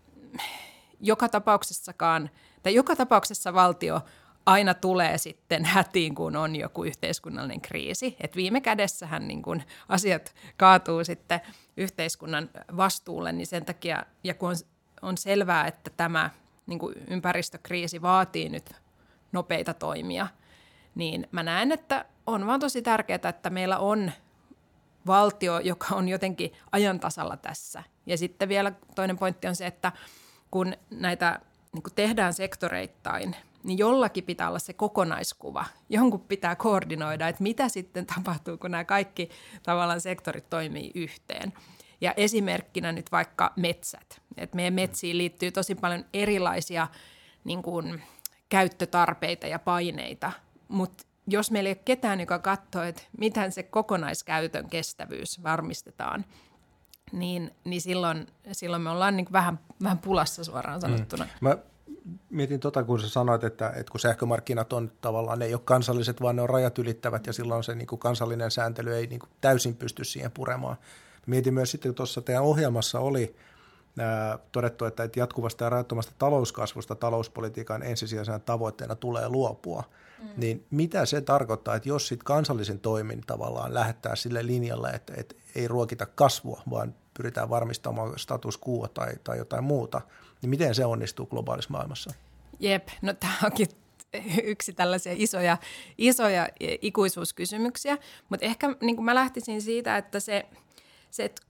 joka 1.00 1.30
tapauksessakaan, 1.30 2.30
tai 2.64 2.76
joka 2.76 2.96
tapauksessa 2.96 3.54
valtio 3.54 4.02
aina 4.46 4.74
tulee 4.74 5.18
sitten 5.18 5.66
hätiin, 5.66 6.16
kun 6.16 6.36
on 6.36 6.56
joku 6.56 6.84
yhteiskunnallinen 6.84 7.62
kriisi. 7.62 8.16
Et 8.22 8.36
viime 8.36 8.62
kädessähän 8.62 9.28
niin 9.28 9.42
kun 9.42 9.62
asiat 9.90 10.36
kaatuu 10.58 11.04
sitten 11.04 11.42
yhteiskunnan 11.78 12.50
vastuulle, 12.78 13.32
niin 13.32 13.48
sen 13.48 13.66
takia, 13.66 14.04
ja 14.24 14.34
kun 14.34 14.50
on, 14.50 14.56
on 15.02 15.18
selvää, 15.18 15.68
että 15.68 15.92
tämä 15.98 16.30
niin 16.68 16.80
ympäristökriisi 17.08 18.02
vaatii 18.02 18.50
nyt 18.50 18.72
nopeita 19.32 19.74
toimia, 19.74 20.28
niin 20.96 21.28
mä 21.32 21.44
näen, 21.44 21.72
että 21.72 22.06
on 22.28 22.48
vaan 22.48 22.60
tosi 22.60 22.82
tärkeää, 22.82 23.30
että 23.30 23.50
meillä 23.50 23.78
on 23.78 24.12
valtio, 25.10 25.60
joka 25.60 25.96
on 25.96 26.10
jotenkin 26.10 26.54
ajantasalla 26.72 27.38
tässä. 27.38 27.84
Ja 28.06 28.18
sitten 28.18 28.50
vielä 28.50 28.72
toinen 28.96 29.18
pointti 29.18 29.48
on 29.48 29.56
se, 29.56 29.68
että 29.68 29.92
kun 30.52 30.74
näitä 30.90 31.40
niin 31.74 31.84
kun 31.84 31.94
tehdään 31.96 32.34
sektoreittain, 32.34 33.36
niin 33.64 33.78
jollakin 33.78 34.24
pitää 34.24 34.50
olla 34.50 34.60
se 34.60 34.74
kokonaiskuva. 34.74 35.66
Jonkun 35.90 36.22
pitää 36.22 36.56
koordinoida, 36.56 37.28
että 37.28 37.44
mitä 37.44 37.70
sitten 37.70 38.06
tapahtuu, 38.06 38.58
kun 38.58 38.72
nämä 38.72 38.84
kaikki 38.84 39.30
tavallaan 39.64 40.02
sektorit 40.02 40.50
toimii 40.50 40.92
yhteen. 40.96 41.54
Ja 42.02 42.14
esimerkkinä 42.18 42.92
nyt 42.92 43.12
vaikka 43.12 43.54
metsät. 43.56 44.22
Et 44.38 44.54
meidän 44.54 44.74
metsiin 44.74 45.18
liittyy 45.18 45.52
tosi 45.52 45.76
paljon 45.76 46.06
erilaisia 46.14 46.88
niin 47.44 47.62
kuin, 47.62 48.04
käyttötarpeita 48.50 49.48
ja 49.48 49.60
paineita, 49.60 50.32
mutta 50.68 51.04
jos 51.30 51.52
meillä 51.52 51.68
ei 51.68 51.72
ole 51.72 51.82
ketään, 51.86 52.20
joka 52.20 52.40
katsoo, 52.40 52.84
että 52.84 53.02
miten 53.18 53.52
se 53.52 53.64
kokonaiskäytön 53.64 54.70
kestävyys 54.70 55.44
varmistetaan, 55.44 56.26
niin, 57.12 57.52
niin 57.64 57.82
silloin, 57.82 58.28
silloin 58.52 58.82
me 58.82 58.90
ollaan 58.90 59.18
niin 59.18 59.28
vähän, 59.32 59.60
vähän 59.84 59.98
pulassa 59.98 60.44
suoraan 60.44 60.82
sanottuna. 60.82 61.24
Mm. 61.24 61.48
Mä 61.48 61.58
mietin 62.30 62.60
tota, 62.60 62.84
kun 62.84 63.00
sä 63.00 63.10
sanoit, 63.10 63.44
että, 63.44 63.70
että 63.70 63.92
kun 63.92 64.00
sähkömarkkinat 64.00 64.74
on 64.74 64.92
tavallaan, 65.02 65.40
ne 65.40 65.46
ei 65.46 65.54
ole 65.54 65.62
kansalliset, 65.66 66.22
vaan 66.22 66.36
ne 66.36 66.42
on 66.42 66.50
rajat 66.50 66.80
ylittävät 66.80 67.28
ja 67.28 67.34
silloin 67.34 67.64
se 67.64 67.76
niin 67.76 67.88
kuin 67.88 68.00
kansallinen 68.00 68.52
sääntely 68.52 68.96
ei 68.96 69.08
niin 69.08 69.20
kuin 69.20 69.30
täysin 69.42 69.76
pysty 69.76 70.04
siihen 70.04 70.32
puremaan. 70.32 70.78
Mietin 71.26 71.54
myös 71.54 71.72
sitten, 71.72 71.90
kun 71.90 71.96
tuossa 71.96 72.22
teidän 72.22 72.44
ohjelmassa 72.44 73.00
oli 73.00 73.36
ää, 74.00 74.40
todettu, 74.52 74.86
että 74.86 75.10
jatkuvasta 75.16 75.64
ja 75.64 75.70
rajattomasta 75.70 76.14
talouskasvusta 76.18 76.96
talouspolitiikan 76.96 77.84
ensisijaisena 77.84 78.40
tavoitteena 78.40 78.96
tulee 78.96 79.30
luopua– 79.30 79.84
Mm. 80.22 80.28
Niin 80.38 80.66
mitä 80.72 81.06
se 81.06 81.22
tarkoittaa, 81.22 81.76
että 81.76 81.90
jos 81.90 82.08
sitten 82.08 82.26
kansallisen 82.26 82.80
toimin 82.80 83.22
tavallaan 83.28 83.74
lähettää 83.74 84.16
sille 84.16 84.46
linjalle, 84.46 84.90
että, 84.90 85.14
että 85.18 85.36
ei 85.56 85.68
ruokita 85.68 86.06
kasvua, 86.06 86.62
vaan 86.70 86.96
pyritään 87.14 87.50
varmistamaan 87.50 88.20
status 88.20 88.60
quo 88.68 88.88
tai, 88.88 89.14
tai 89.24 89.38
jotain 89.38 89.64
muuta, 89.64 90.02
niin 90.42 90.50
miten 90.50 90.76
se 90.76 90.86
onnistuu 90.86 91.26
globaalissa 91.26 91.72
maailmassa? 91.72 92.14
Jep, 92.60 92.88
no 93.02 93.14
tämä 93.14 93.34
onkin 93.44 93.68
yksi 94.44 94.74
tällaisia 94.74 95.14
isoja, 95.16 95.58
isoja 95.98 96.50
ikuisuuskysymyksiä, 96.60 97.98
mutta 98.30 98.46
ehkä 98.46 98.76
niin 98.82 99.04
mä 99.04 99.16
lähtisin 99.16 99.62
siitä, 99.62 99.98
että 99.98 100.20
se, 100.20 100.46
se 101.12 101.26
että 101.26 101.42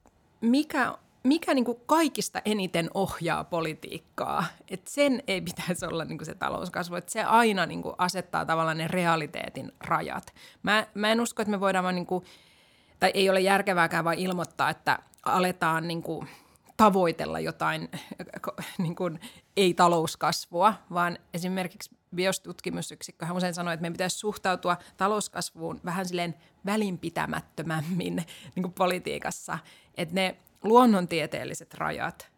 mikä 0.41 0.97
mikä 1.23 1.53
niin 1.53 1.65
kuin 1.65 1.77
kaikista 1.85 2.41
eniten 2.45 2.89
ohjaa 2.93 3.43
politiikkaa, 3.43 4.45
että 4.67 4.91
sen 4.91 5.23
ei 5.27 5.41
pitäisi 5.41 5.85
olla 5.85 6.05
niin 6.05 6.17
kuin 6.17 6.25
se 6.25 6.35
talouskasvu, 6.35 6.95
että 6.95 7.11
se 7.11 7.23
aina 7.23 7.65
niin 7.65 7.81
kuin 7.81 7.95
asettaa 7.97 8.45
tavallaan 8.45 8.77
ne 8.77 8.87
realiteetin 8.87 9.71
rajat. 9.79 10.33
Mä, 10.63 10.87
mä 10.93 11.11
en 11.11 11.21
usko, 11.21 11.41
että 11.41 11.51
me 11.51 11.59
voidaan 11.59 11.83
vaan, 11.83 11.95
niin 11.95 12.05
kuin, 12.05 12.25
tai 12.99 13.11
ei 13.13 13.29
ole 13.29 13.39
järkevääkään 13.39 14.05
vaan 14.05 14.17
ilmoittaa, 14.17 14.69
että 14.69 14.99
aletaan 15.25 15.87
niin 15.87 16.03
kuin 16.03 16.27
tavoitella 16.77 17.39
jotain 17.39 17.89
niin 18.77 18.95
kuin 18.95 19.19
ei-talouskasvua, 19.57 20.73
vaan 20.93 21.17
esimerkiksi 21.33 21.89
biostutkimusyksikkö 22.15 23.25
hän 23.25 23.37
usein 23.37 23.53
sanoi, 23.53 23.73
että 23.73 23.81
meidän 23.81 23.93
pitäisi 23.93 24.17
suhtautua 24.17 24.77
talouskasvuun 24.97 25.81
vähän 25.85 26.05
silleen 26.05 26.35
välinpitämättömämmin 26.65 28.15
niin 28.55 28.63
kuin 28.63 28.73
politiikassa, 28.73 29.59
että 29.95 30.15
ne 30.15 30.37
luonnontieteelliset 30.63 31.73
rajat, 31.73 32.31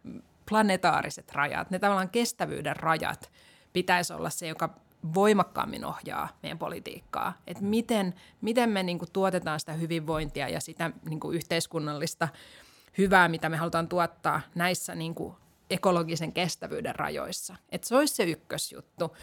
planetaariset 0.50 1.32
rajat, 1.32 1.70
ne 1.70 1.80
tavallaan 1.80 2.10
kestävyyden 2.10 2.76
rajat 2.76 3.32
pitäisi 3.74 4.14
olla 4.14 4.30
se, 4.30 4.48
joka 4.48 4.70
voimakkaammin 5.14 5.86
ohjaa 5.86 6.30
meidän 6.44 6.58
politiikkaa. 6.58 7.34
Että 7.48 7.64
miten, 7.64 8.14
miten 8.42 8.70
me 8.70 8.84
niin 8.84 9.00
kuin 9.00 9.12
tuotetaan 9.14 9.60
sitä 9.60 9.74
hyvinvointia 9.74 10.50
ja 10.50 10.60
sitä 10.60 10.92
niin 11.10 11.20
kuin 11.20 11.36
yhteiskunnallista 11.36 12.28
hyvää, 12.98 13.30
mitä 13.30 13.50
me 13.50 13.58
halutaan 13.58 13.88
tuottaa 13.88 14.42
näissä 14.56 14.96
niin 14.96 15.16
kuin 15.16 15.36
ekologisen 15.70 16.34
kestävyyden 16.34 16.96
rajoissa. 16.96 17.56
Että 17.70 17.88
se 17.88 17.96
olisi 17.96 18.16
se 18.16 18.24
ykkösjuttu, 18.24 19.16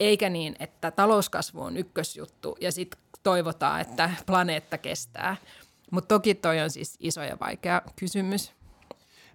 eikä 0.00 0.28
niin, 0.28 0.56
että 0.58 0.90
talouskasvu 0.90 1.62
on 1.62 1.76
ykkösjuttu 1.76 2.56
ja 2.60 2.72
sitten 2.72 3.00
toivotaan, 3.22 3.80
että 3.80 4.10
planeetta 4.26 4.78
kestää. 4.78 5.36
Mutta 5.90 6.08
toki 6.08 6.34
toi 6.34 6.60
on 6.60 6.70
siis 6.70 6.96
iso 7.00 7.22
ja 7.22 7.36
vaikea 7.40 7.82
kysymys. 7.96 8.52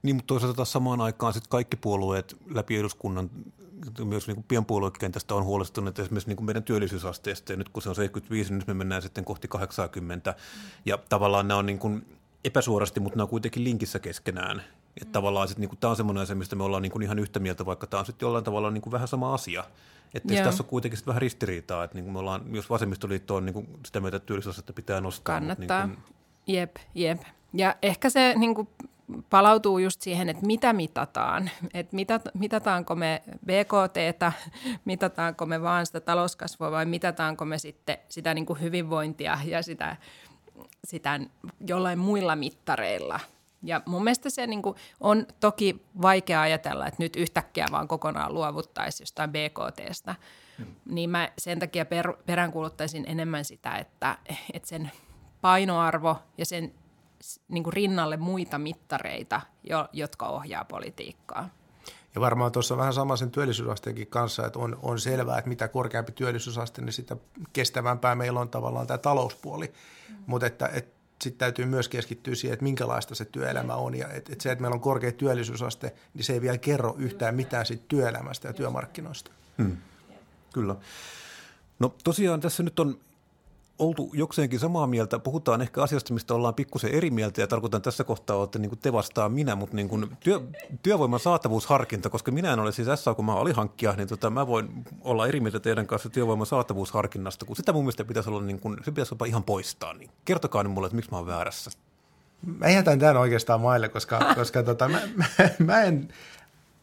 Niin, 0.03 0.15
mutta 0.15 0.27
toisaalta 0.27 0.55
taas 0.55 0.71
samaan 0.71 1.01
aikaan 1.01 1.33
sitten 1.33 1.49
kaikki 1.49 1.77
puolueet 1.77 2.37
läpi 2.49 2.77
eduskunnan, 2.77 3.29
myös 4.03 4.27
niin 4.27 4.43
pienpuoluekentästä 4.43 5.35
on 5.35 5.43
huolestunut 5.43 5.99
esimerkiksi 5.99 6.29
niin 6.29 6.37
kuin 6.37 6.45
meidän 6.45 6.63
työllisyysasteesta. 6.63 7.53
Ja 7.53 7.57
nyt 7.57 7.69
kun 7.69 7.81
se 7.81 7.89
on 7.89 7.95
75, 7.95 8.49
niin 8.49 8.57
nyt 8.57 8.67
me 8.67 8.73
mennään 8.73 9.01
sitten 9.01 9.25
kohti 9.25 9.47
80. 9.47 10.35
Ja 10.85 10.97
tavallaan 11.09 11.47
nämä 11.47 11.57
on 11.57 11.65
niin 11.65 11.79
kuin 11.79 12.19
epäsuorasti, 12.43 12.99
mutta 12.99 13.17
nämä 13.17 13.23
on 13.23 13.29
kuitenkin 13.29 13.63
linkissä 13.63 13.99
keskenään. 13.99 14.59
Että 14.97 15.05
mm. 15.05 15.11
tavallaan 15.11 15.47
sit, 15.47 15.57
niin 15.57 15.69
kuin, 15.69 15.79
tämä 15.79 15.91
on 15.91 15.97
semmoinen 15.97 16.23
asia, 16.23 16.35
mistä 16.35 16.55
me 16.55 16.63
ollaan 16.63 16.81
niin 16.83 16.91
kuin 16.91 17.03
ihan 17.03 17.19
yhtä 17.19 17.39
mieltä, 17.39 17.65
vaikka 17.65 17.87
tämä 17.87 17.99
on 17.99 18.05
sitten 18.05 18.25
jollain 18.25 18.43
tavalla 18.43 18.71
niin 18.71 18.81
kuin 18.81 18.91
vähän 18.91 19.07
sama 19.07 19.33
asia. 19.33 19.63
Että 20.13 20.43
tässä 20.43 20.63
on 20.63 20.69
kuitenkin 20.69 20.97
sit 20.97 21.07
vähän 21.07 21.21
ristiriitaa, 21.21 21.83
että 21.83 21.95
niin 21.95 22.03
kuin 22.03 22.13
me 22.13 22.19
ollaan, 22.19 22.55
jos 22.55 22.69
vasemmistoliitto 22.69 23.35
on 23.35 23.45
niin 23.45 23.53
kuin 23.53 23.67
sitä 23.85 23.99
mieltä, 23.99 24.17
että 24.17 24.27
työllisyysastetta 24.27 24.73
pitää 24.73 25.01
nostaa. 25.01 25.39
Kannattaa. 25.39 25.87
Mutta 25.87 26.01
niin 26.01 26.05
kuin, 26.05 26.20
Jep, 26.47 26.75
jep. 26.95 27.21
Ja 27.53 27.75
ehkä 27.81 28.09
se 28.09 28.33
niin 28.37 28.55
kuin, 28.55 28.67
palautuu 29.29 29.77
just 29.77 30.01
siihen, 30.01 30.29
että 30.29 30.45
mitä 30.45 30.73
mitataan. 30.73 31.49
Että 31.73 31.95
mitat, 31.95 32.21
mitataanko 32.33 32.95
me 32.95 33.23
BKT, 33.45 33.97
mitataanko 34.85 35.45
me 35.45 35.61
vaan 35.61 35.85
sitä 35.85 35.99
talouskasvua 35.99 36.71
vai 36.71 36.85
mitataanko 36.85 37.45
me 37.45 37.57
sitten 37.57 37.97
sitä 38.09 38.33
niin 38.33 38.45
kuin 38.45 38.61
hyvinvointia 38.61 39.37
ja 39.45 39.61
sitä, 39.61 39.95
sitä 40.83 41.19
jollain 41.67 41.99
muilla 41.99 42.35
mittareilla. 42.35 43.19
Ja 43.63 43.81
mun 43.85 44.03
mielestä 44.03 44.29
se 44.29 44.47
niin 44.47 44.61
kuin, 44.61 44.75
on 44.99 45.25
toki 45.39 45.85
vaikea 46.01 46.41
ajatella, 46.41 46.87
että 46.87 47.03
nyt 47.03 47.15
yhtäkkiä 47.15 47.65
vaan 47.71 47.87
kokonaan 47.87 48.33
luovuttaisiin 48.33 49.03
jostain 49.03 49.31
BKTstä. 49.31 50.15
Hmm. 50.57 50.65
Niin 50.85 51.09
mä 51.09 51.29
sen 51.37 51.59
takia 51.59 51.85
per, 51.85 52.13
peräänkuuluttaisin 52.25 53.05
enemmän 53.07 53.45
sitä, 53.45 53.75
että, 53.75 54.17
että 54.53 54.69
sen– 54.69 54.91
painoarvo 55.41 56.17
ja 56.37 56.45
sen 56.45 56.73
niin 57.47 57.63
kuin 57.63 57.73
rinnalle 57.73 58.17
muita 58.17 58.57
mittareita, 58.57 59.41
jo, 59.63 59.87
jotka 59.93 60.25
ohjaa 60.25 60.65
politiikkaa. 60.65 61.49
Ja 62.15 62.21
varmaan 62.21 62.51
tuossa 62.51 62.73
on 62.73 62.77
vähän 62.77 62.93
sama 62.93 63.15
sen 63.15 63.31
työllisyysasteenkin 63.31 64.07
kanssa, 64.07 64.45
että 64.45 64.59
on, 64.59 64.79
on 64.81 64.99
selvää, 64.99 65.37
että 65.37 65.49
mitä 65.49 65.67
korkeampi 65.67 66.11
työllisyysaste, 66.11 66.81
niin 66.81 66.93
sitä 66.93 67.17
kestävämpää 67.53 68.15
meillä 68.15 68.39
on 68.39 68.49
tavallaan 68.49 68.87
tämä 68.87 68.97
talouspuoli. 68.97 69.73
Mm. 70.09 70.15
Mutta 70.25 70.47
että, 70.47 70.69
että 70.73 71.01
sitten 71.21 71.39
täytyy 71.39 71.65
myös 71.65 71.89
keskittyä 71.89 72.35
siihen, 72.35 72.53
että 72.53 72.63
minkälaista 72.63 73.15
se 73.15 73.25
työelämä 73.25 73.75
on. 73.75 73.95
Ja 73.95 74.07
et, 74.07 74.29
et 74.29 74.41
se, 74.41 74.51
että 74.51 74.61
meillä 74.61 74.75
on 74.75 74.81
korkea 74.81 75.11
työllisyysaste, 75.11 75.93
niin 76.13 76.23
se 76.23 76.33
ei 76.33 76.41
vielä 76.41 76.57
kerro 76.57 76.95
yhtään 76.97 77.35
mitään 77.35 77.65
siitä 77.65 77.83
työelämästä 77.87 78.47
ja 78.47 78.53
työmarkkinoista. 78.53 79.31
Hmm. 79.57 79.77
Kyllä. 80.53 80.75
No 81.79 81.95
tosiaan 82.03 82.39
tässä 82.39 82.63
nyt 82.63 82.79
on 82.79 82.99
oltu 83.81 84.09
jokseenkin 84.13 84.59
samaa 84.59 84.87
mieltä. 84.87 85.19
Puhutaan 85.19 85.61
ehkä 85.61 85.83
asiasta, 85.83 86.13
mistä 86.13 86.33
ollaan 86.33 86.53
pikkusen 86.53 86.91
eri 86.91 87.11
mieltä 87.11 87.41
ja 87.41 87.47
tarkoitan 87.47 87.81
tässä 87.81 88.03
kohtaa, 88.03 88.43
että 88.43 88.59
niin 88.59 88.69
kuin 88.69 88.79
te 88.79 88.93
vastaa 88.93 89.29
minä, 89.29 89.55
mutta 89.55 89.75
niin 89.75 89.89
kuin 89.89 90.17
työ, 90.19 90.41
työvoiman 90.83 91.19
saatavuusharkinta, 91.19 92.09
koska 92.09 92.31
minä 92.31 92.53
en 92.53 92.59
ole 92.59 92.71
siis 92.71 92.87
SAK, 92.95 93.15
kun 93.15 93.25
mä 93.25 93.35
alihankkija, 93.35 93.93
niin 93.97 94.07
tota, 94.07 94.29
mä 94.29 94.47
voin 94.47 94.69
olla 95.01 95.27
eri 95.27 95.39
mieltä 95.39 95.59
teidän 95.59 95.87
kanssa 95.87 96.09
työvoiman 96.09 96.45
saatavuusharkinnasta, 96.45 97.45
kun 97.45 97.55
sitä 97.55 97.73
mun 97.73 97.83
mielestä 97.83 98.05
pitäisi 98.05 98.29
olla, 98.29 98.41
niin 98.41 98.59
kuin, 98.59 98.77
se 98.83 98.91
pitäisi 98.91 99.15
olla 99.15 99.25
ihan 99.25 99.43
poistaa. 99.43 99.93
Niin 99.93 100.09
kertokaa 100.25 100.63
nyt 100.63 100.71
mulle, 100.73 100.85
että 100.87 100.95
miksi 100.95 101.11
mä 101.11 101.17
oon 101.17 101.27
väärässä. 101.27 101.71
Mä 102.59 102.69
jätän 102.69 102.99
tämän 102.99 103.17
oikeastaan 103.17 103.61
maille, 103.61 103.89
koska, 103.89 104.19
koska 104.35 104.63
tota, 104.63 104.89
mä, 104.89 105.01
mä, 105.15 105.25
mä 105.59 105.81
en 105.81 106.07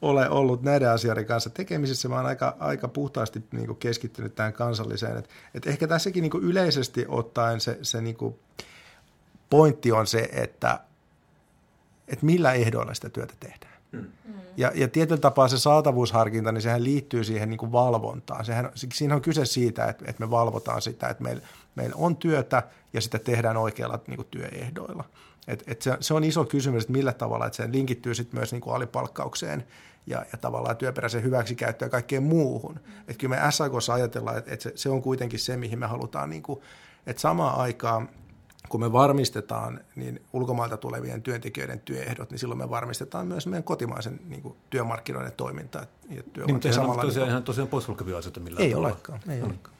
ole 0.03 0.29
ollut 0.29 0.63
näiden 0.63 0.91
asioiden 0.91 1.27
kanssa 1.27 1.51
tekemisissä. 1.51 2.09
Oon 2.09 2.27
aika, 2.27 2.57
aika 2.59 2.89
puhtaasti 2.89 3.45
niin 3.53 3.67
kuin 3.67 3.79
keskittynyt 3.79 4.35
tähän 4.35 4.53
kansalliseen. 4.53 5.17
Et, 5.17 5.29
et 5.55 5.67
ehkä 5.67 5.89
tässäkin 5.89 6.23
niin 6.23 6.31
kuin 6.31 6.45
yleisesti 6.45 7.05
ottaen 7.09 7.61
se, 7.61 7.79
se 7.83 8.01
niin 8.01 8.17
kuin 8.17 8.39
pointti 9.51 9.93
on 9.93 10.07
se, 10.07 10.29
että, 10.33 10.81
että 12.09 12.27
millä 12.27 12.53
ehdoilla 12.53 12.95
sitä 12.95 13.09
työtä 13.09 13.35
tehdään. 13.41 13.79
Mm. 13.93 14.07
Ja, 14.57 14.73
ja 14.75 14.89
tietyllä 14.89 15.21
tapaa 15.21 15.49
se 15.49 15.59
saatavuusharkinta, 15.59 16.53
niin 16.53 16.63
sehän 16.63 16.85
liittyy 16.85 17.25
siihen 17.25 17.51
niin 17.51 17.59
kuin 17.59 17.73
valvontaan. 17.73 18.45
Sehän, 18.45 18.71
siinä 18.75 19.15
on 19.15 19.23
kyse 19.23 19.47
siitä, 19.47 19.85
että, 19.85 20.05
että 20.09 20.23
me 20.23 20.31
valvotaan 20.31 20.83
sitä, 20.83 21.09
että 21.09 21.23
meillä, 21.23 21.43
meillä 21.75 21.97
on 21.99 22.17
työtä 22.17 22.63
ja 22.93 23.01
sitä 23.01 23.19
tehdään 23.19 23.57
oikeilla 23.57 24.01
niin 24.07 24.17
kuin 24.17 24.29
työehdoilla. 24.31 25.05
Et, 25.49 25.65
et 25.67 25.83
se, 25.83 25.97
se 26.01 26.15
on 26.15 26.25
iso 26.25 26.45
kysymys, 26.45 26.83
että 26.83 26.93
millä 26.93 27.13
tavalla, 27.13 27.47
että 27.47 27.57
se 27.57 27.73
linkittyy 27.73 28.15
sitten 28.15 28.39
myös 28.41 28.53
niin 28.53 28.61
kuin 28.61 28.75
alipalkkaukseen 28.75 29.65
ja, 30.07 30.27
ja 30.33 30.39
tavallaan 30.39 30.77
työperäisen 30.77 31.23
hyväksikäyttöön 31.23 31.87
ja 31.87 31.91
kaikkeen 31.91 32.23
muuhun. 32.23 32.81
Että 33.01 33.21
kyllä 33.21 33.37
me 33.37 33.53
SAKssa 33.53 33.95
ajatellaan, 33.95 34.39
että, 34.39 34.53
että 34.53 34.63
se, 34.63 34.73
se 34.75 34.89
on 34.89 35.03
kuitenkin 35.03 35.39
se, 35.39 35.57
mihin 35.57 35.79
me 35.79 35.87
halutaan, 35.87 36.31
niin 36.31 36.43
kuin, 36.43 36.61
että 37.07 37.21
samaan 37.21 37.61
aikaan 37.61 38.09
kun 38.69 38.81
me 38.81 38.93
varmistetaan 38.93 39.81
niin 39.97 40.23
ulkomailta 40.33 40.77
tulevien 40.77 41.23
työntekijöiden 41.23 41.81
työehdot, 41.81 42.31
niin 42.31 42.39
silloin 42.39 42.59
me 42.59 42.71
varmistetaan 42.71 43.27
myös 43.27 43.47
meidän 43.47 43.65
kotimaisen 43.65 44.21
niin 44.29 44.43
kuin, 44.43 44.57
työmarkkinoiden 44.71 45.33
toiminta. 45.33 45.87
Ja 46.11 46.23
työ 46.33 46.45
niin, 46.45 46.55
mutta 46.55 46.73
samalla 46.73 47.03
tosiaan, 47.03 47.27
niin, 47.27 47.31
ihan 47.31 47.43
tosiaan 47.43 47.69
poissulkevia 47.69 48.19
asioita 48.19 48.41
millään 48.41 48.65
Ei 48.65 48.71
tavalla. 48.71 48.89
olekaan. 48.89 49.21
Ei 49.29 49.41
no, 49.41 49.47
olekaan. 49.47 49.77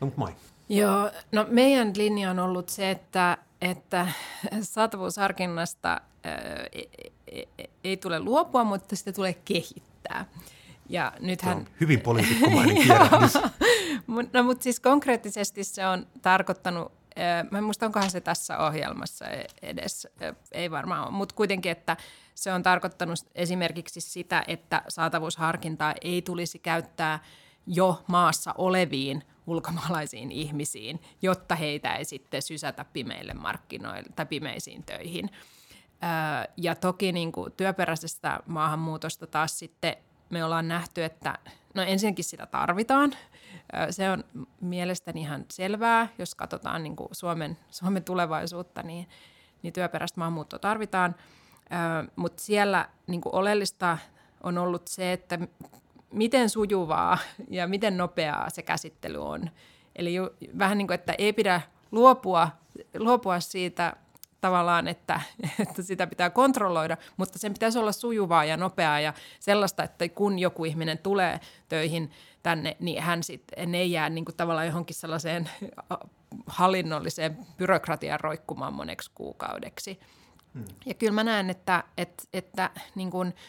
No, 0.00 0.12
Mai. 0.16 0.32
Joo, 0.68 1.10
no 1.32 1.46
meidän 1.50 1.92
linja 1.96 2.30
on 2.30 2.38
ollut 2.38 2.68
se, 2.68 2.90
että, 2.90 3.38
että 3.60 4.08
saatavuusharkinnasta 4.62 6.00
ei 7.84 7.96
tule 7.96 8.20
luopua, 8.20 8.64
mutta 8.64 8.96
sitä 8.96 9.12
tulee 9.12 9.34
kehittää. 9.34 10.24
Ja 10.88 11.12
nythän... 11.20 11.68
hyvin 11.80 12.00
poliitikkomainen 12.00 12.76
kierrätys. 12.82 13.34
no, 14.32 14.42
mutta 14.42 14.62
siis 14.62 14.80
konkreettisesti 14.80 15.64
se 15.64 15.86
on 15.86 16.06
tarkoittanut, 16.22 16.92
mä 17.50 17.58
en 17.58 17.64
muista 17.64 17.86
onkohan 17.86 18.10
se 18.10 18.20
tässä 18.20 18.58
ohjelmassa 18.58 19.26
e- 19.26 19.46
edes, 19.62 20.08
ei 20.52 20.70
varmaan 20.70 21.02
ole, 21.02 21.10
mutta 21.10 21.34
kuitenkin, 21.34 21.72
että 21.72 21.96
se 22.34 22.52
on 22.52 22.62
tarkoittanut 22.62 23.18
esimerkiksi 23.34 24.00
sitä, 24.00 24.44
että 24.48 24.82
saatavuusharkintaa 24.88 25.94
ei 26.00 26.22
tulisi 26.22 26.58
käyttää 26.58 27.18
jo 27.66 28.04
maassa 28.06 28.54
oleviin 28.58 29.22
ulkomaalaisiin 29.46 30.32
ihmisiin, 30.32 31.00
jotta 31.22 31.54
heitä 31.54 31.94
ei 31.94 32.04
sitten 32.04 32.42
sysätä 32.42 32.84
pimeille 32.92 33.34
markkinoille 33.34 34.08
tai 34.16 34.26
pimeisiin 34.26 34.82
töihin. 34.82 35.30
Ja 36.56 36.74
toki 36.74 37.12
niin 37.12 37.32
kuin 37.32 37.52
työperäisestä 37.52 38.40
maahanmuutosta 38.46 39.26
taas 39.26 39.58
sitten 39.58 39.96
me 40.30 40.44
ollaan 40.44 40.68
nähty, 40.68 41.04
että 41.04 41.38
no 41.74 41.82
ensinnäkin 41.82 42.24
sitä 42.24 42.46
tarvitaan. 42.46 43.12
Se 43.90 44.10
on 44.10 44.24
mielestäni 44.60 45.20
ihan 45.20 45.44
selvää, 45.50 46.08
jos 46.18 46.34
katsotaan 46.34 46.82
niin 46.82 46.96
kuin 46.96 47.08
Suomen, 47.12 47.58
Suomen 47.70 48.04
tulevaisuutta, 48.04 48.82
niin, 48.82 49.08
niin 49.62 49.72
työperäistä 49.72 50.20
maahanmuuttoa 50.20 50.58
tarvitaan. 50.58 51.14
Mutta 52.16 52.42
siellä 52.42 52.88
niin 53.06 53.20
kuin 53.20 53.34
oleellista 53.34 53.98
on 54.42 54.58
ollut 54.58 54.88
se, 54.88 55.12
että 55.12 55.38
miten 56.16 56.50
sujuvaa 56.50 57.18
ja 57.50 57.66
miten 57.66 57.96
nopeaa 57.96 58.50
se 58.50 58.62
käsittely 58.62 59.24
on. 59.24 59.50
Eli 59.96 60.14
ju, 60.14 60.30
vähän 60.58 60.78
niin 60.78 60.86
kuin, 60.86 60.94
että 60.94 61.14
ei 61.18 61.32
pidä 61.32 61.60
luopua, 61.92 62.48
luopua 62.98 63.40
siitä 63.40 63.96
tavallaan, 64.40 64.88
että, 64.88 65.20
että 65.62 65.82
sitä 65.82 66.06
pitää 66.06 66.30
kontrolloida, 66.30 66.96
mutta 67.16 67.38
sen 67.38 67.52
pitäisi 67.52 67.78
olla 67.78 67.92
sujuvaa 67.92 68.44
ja 68.44 68.56
nopeaa 68.56 69.00
ja 69.00 69.14
sellaista, 69.40 69.82
että 69.82 70.08
kun 70.08 70.38
joku 70.38 70.64
ihminen 70.64 70.98
tulee 70.98 71.40
töihin 71.68 72.10
tänne, 72.42 72.76
niin 72.80 73.02
hän 73.02 73.22
sitten 73.22 73.74
ei 73.74 73.92
jää 73.92 74.10
niin 74.10 74.24
kuin 74.24 74.36
tavallaan 74.36 74.66
johonkin 74.66 74.96
sellaiseen 74.96 75.50
hallinnolliseen 76.46 77.46
byrokratian 77.56 78.20
roikkumaan 78.20 78.74
moneksi 78.74 79.10
kuukaudeksi. 79.14 80.00
Hmm. 80.54 80.64
Ja 80.86 80.94
kyllä 80.94 81.12
mä 81.12 81.24
näen, 81.24 81.50
että, 81.50 81.84
että, 81.96 82.24
että 82.32 82.70
niin 82.94 83.10
kuin– 83.10 83.34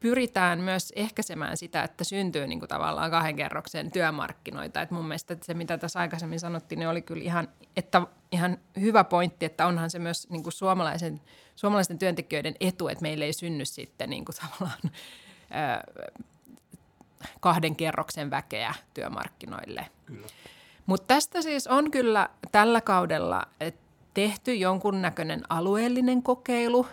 pyritään 0.00 0.60
myös 0.60 0.92
ehkäisemään 0.96 1.56
sitä, 1.56 1.82
että 1.82 2.04
syntyy 2.04 2.46
niin 2.46 2.58
kuin 2.58 2.68
tavallaan 2.68 3.10
kahden 3.10 3.36
kerroksen 3.36 3.90
työmarkkinoita. 3.90 4.82
Et 4.82 4.90
mun 4.90 5.04
mielestä 5.04 5.36
se, 5.42 5.54
mitä 5.54 5.78
tässä 5.78 6.00
aikaisemmin 6.00 6.40
sanottiin, 6.40 6.78
niin 6.78 6.88
oli 6.88 7.02
kyllä 7.02 7.22
ihan, 7.24 7.48
että, 7.76 8.02
ihan 8.32 8.58
hyvä 8.80 9.04
pointti, 9.04 9.46
että 9.46 9.66
onhan 9.66 9.90
se 9.90 9.98
myös 9.98 10.30
niin 10.30 10.42
kuin 10.42 10.52
suomalaisen, 10.52 11.20
suomalaisten 11.56 11.98
työntekijöiden 11.98 12.54
etu, 12.60 12.88
että 12.88 13.02
meillä 13.02 13.24
ei 13.24 13.32
synny 13.32 13.64
sitten 13.64 14.10
niin 14.10 14.24
kuin 14.24 14.36
tavallaan 14.36 14.90
ää, 15.50 15.84
kahden 17.40 17.76
kerroksen 17.76 18.30
väkeä 18.30 18.74
työmarkkinoille. 18.94 19.86
Mutta 20.86 21.14
tästä 21.14 21.42
siis 21.42 21.66
on 21.66 21.90
kyllä 21.90 22.28
tällä 22.52 22.80
kaudella 22.80 23.42
tehty 24.14 24.54
jonkunnäköinen 24.54 25.42
alueellinen 25.48 26.22
kokeilu 26.22 26.86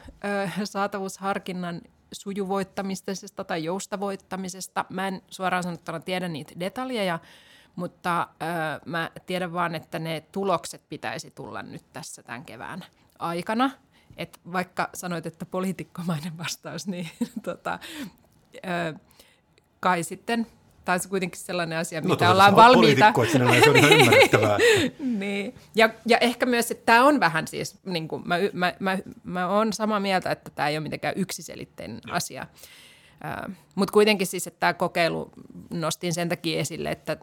saatavuusharkinnan 0.64 1.82
sujuvoittamisesta 2.12 3.44
tai 3.44 3.64
joustavoittamisesta. 3.64 4.86
Mä 4.90 5.08
en 5.08 5.22
suoraan 5.28 5.64
sanottuna 5.64 6.00
tiedä 6.00 6.28
niitä 6.28 6.60
detaljeja, 6.60 7.20
mutta 7.76 8.28
ö, 8.42 8.46
mä 8.86 9.12
tiedän 9.26 9.54
vaan, 9.54 9.76
että 9.76 10.00
ne 10.00 10.24
tulokset 10.32 10.90
pitäisi 10.90 11.32
tulla 11.32 11.64
nyt 11.64 11.94
tässä 11.94 12.24
tämän 12.24 12.46
kevään 12.46 12.86
aikana. 13.20 13.72
Et 14.18 14.40
vaikka 14.54 14.90
sanoit, 14.94 15.26
että 15.26 15.46
poliitikkomainen 15.46 16.38
vastaus, 16.38 16.88
niin 16.88 17.10
tota, 17.44 17.80
ö, 18.56 19.00
kai 19.80 20.04
sitten 20.04 20.48
tämä 20.86 20.94
on 21.04 21.10
kuitenkin 21.10 21.42
sellainen 21.42 21.78
asia, 21.78 22.02
no, 22.02 22.10
mitä 22.10 22.32
ollaan 22.32 22.56
valmiita. 22.56 23.14
Sinällään, 23.32 23.64
se 23.64 23.70
ymmärrettävää. 23.96 24.58
niin. 25.00 25.56
ja, 25.76 25.90
ja 26.06 26.18
ehkä 26.18 26.46
myös, 26.46 26.72
että 26.72 26.86
tämä 26.86 27.04
on 27.04 27.20
vähän 27.20 27.48
siis, 27.48 27.80
niin 27.86 28.08
kuin 28.08 28.24
mä, 28.26 28.36
mä, 28.54 28.74
mä, 28.80 28.98
mä 29.24 29.48
olen 29.48 29.74
samaa 29.74 30.00
mieltä, 30.00 30.32
että 30.32 30.52
tämä 30.56 30.70
ei 30.70 30.78
ole 30.78 30.84
mitenkään 30.84 31.14
yksiselitteinen 31.18 32.02
ja. 32.08 32.14
asia. 32.14 32.48
Uh, 33.48 33.56
Mutta 33.76 33.92
kuitenkin 33.92 34.28
siis, 34.28 34.48
että 34.48 34.60
tämä 34.60 34.74
kokeilu 34.74 35.32
nostin 35.70 36.14
sen 36.14 36.30
takia 36.30 36.60
esille, 36.60 36.92
että, 36.92 37.18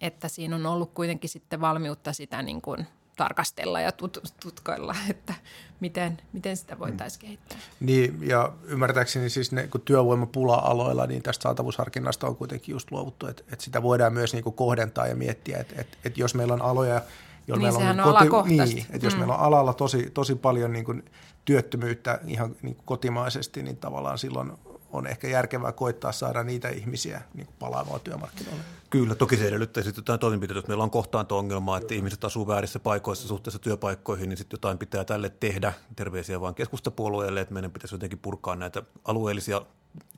että 0.00 0.28
siinä 0.28 0.56
on 0.56 0.66
ollut 0.66 0.92
kuitenkin 0.94 1.30
sitten 1.30 1.60
valmiutta 1.60 2.12
sitä 2.12 2.42
niin 2.42 2.62
kuin– 2.62 2.86
tarkastella 3.16 3.80
ja 3.80 3.90
tut- 3.90 4.32
tutkailla, 4.42 4.96
että 5.10 5.34
miten, 5.80 6.18
miten 6.32 6.56
sitä 6.56 6.78
voitaisiin 6.78 7.20
kehittää. 7.20 7.58
Niin, 7.80 8.28
ja 8.28 8.52
ymmärtääkseni 8.64 9.30
siis 9.30 9.52
ne, 9.52 9.66
kun 9.66 9.80
työvoimapula-aloilla, 9.80 11.06
niin 11.06 11.22
tästä 11.22 11.42
saatavuusharkinnasta 11.42 12.26
on 12.26 12.36
kuitenkin 12.36 12.72
just 12.72 12.90
luovuttu, 12.90 13.26
että, 13.26 13.42
että 13.52 13.64
sitä 13.64 13.82
voidaan 13.82 14.12
myös 14.12 14.32
niin 14.32 14.44
kuin 14.44 14.56
kohdentaa 14.56 15.06
ja 15.06 15.16
miettiä, 15.16 15.58
että, 15.58 15.74
että, 15.80 15.98
että 16.04 16.20
jos 16.20 16.34
meillä 16.34 16.54
on 16.54 16.62
aloja, 16.62 17.02
joilla 17.46 17.68
niin, 17.68 17.84
meillä 17.84 18.04
on, 18.04 18.28
koti, 18.28 18.48
niin, 18.48 18.86
että 18.90 19.06
jos 19.06 19.14
mm. 19.14 19.18
meillä 19.18 19.34
on 19.34 19.40
alalla 19.40 19.74
tosi, 19.74 20.10
tosi 20.14 20.34
paljon 20.34 20.72
niin 20.72 20.84
kuin 20.84 21.04
työttömyyttä 21.44 22.20
ihan 22.26 22.56
niin 22.62 22.74
kuin 22.74 22.86
kotimaisesti, 22.86 23.62
niin 23.62 23.76
tavallaan 23.76 24.18
silloin 24.18 24.52
on 24.92 25.06
ehkä 25.06 25.28
järkevää 25.28 25.72
koittaa 25.72 26.12
saada 26.12 26.42
niitä 26.42 26.68
ihmisiä 26.68 27.22
niin 27.34 27.48
palaamaan 27.58 28.00
työmarkkinoille. 28.00 28.64
Kyllä, 28.90 29.14
toki 29.14 29.36
se 29.36 29.48
edellyttää 29.48 29.82
sitten 29.82 30.02
jotain 30.02 30.20
toimenpiteitä. 30.20 30.58
Jos 30.58 30.68
meillä 30.68 30.84
on 30.84 30.90
kohtaanto-ongelmaa, 30.90 31.78
että 31.78 31.94
ihmiset 31.94 32.24
asuu 32.24 32.46
väärissä 32.46 32.78
paikoissa 32.78 33.28
suhteessa 33.28 33.58
työpaikkoihin, 33.58 34.28
niin 34.28 34.36
sitten 34.36 34.56
jotain 34.56 34.78
pitää 34.78 35.04
tälle 35.04 35.28
tehdä. 35.28 35.72
Terveisiä 35.96 36.40
vaan 36.40 36.54
keskustapuolueelle, 36.54 37.40
että 37.40 37.54
meidän 37.54 37.70
pitäisi 37.70 37.94
jotenkin 37.94 38.18
purkaa 38.18 38.56
näitä 38.56 38.82
alueellisia 39.04 39.62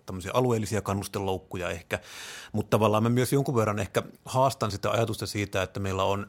tämmöisiä 0.06 0.30
alueellisia 0.34 0.82
kannusteloukkuja 0.82 1.70
ehkä, 1.70 1.98
mutta 2.52 2.70
tavallaan 2.70 3.02
mä 3.02 3.08
myös 3.08 3.32
jonkun 3.32 3.56
verran 3.56 3.78
ehkä 3.78 4.02
haastan 4.24 4.70
sitä 4.70 4.90
ajatusta 4.90 5.26
siitä, 5.26 5.62
että 5.62 5.80
meillä 5.80 6.04
on 6.04 6.26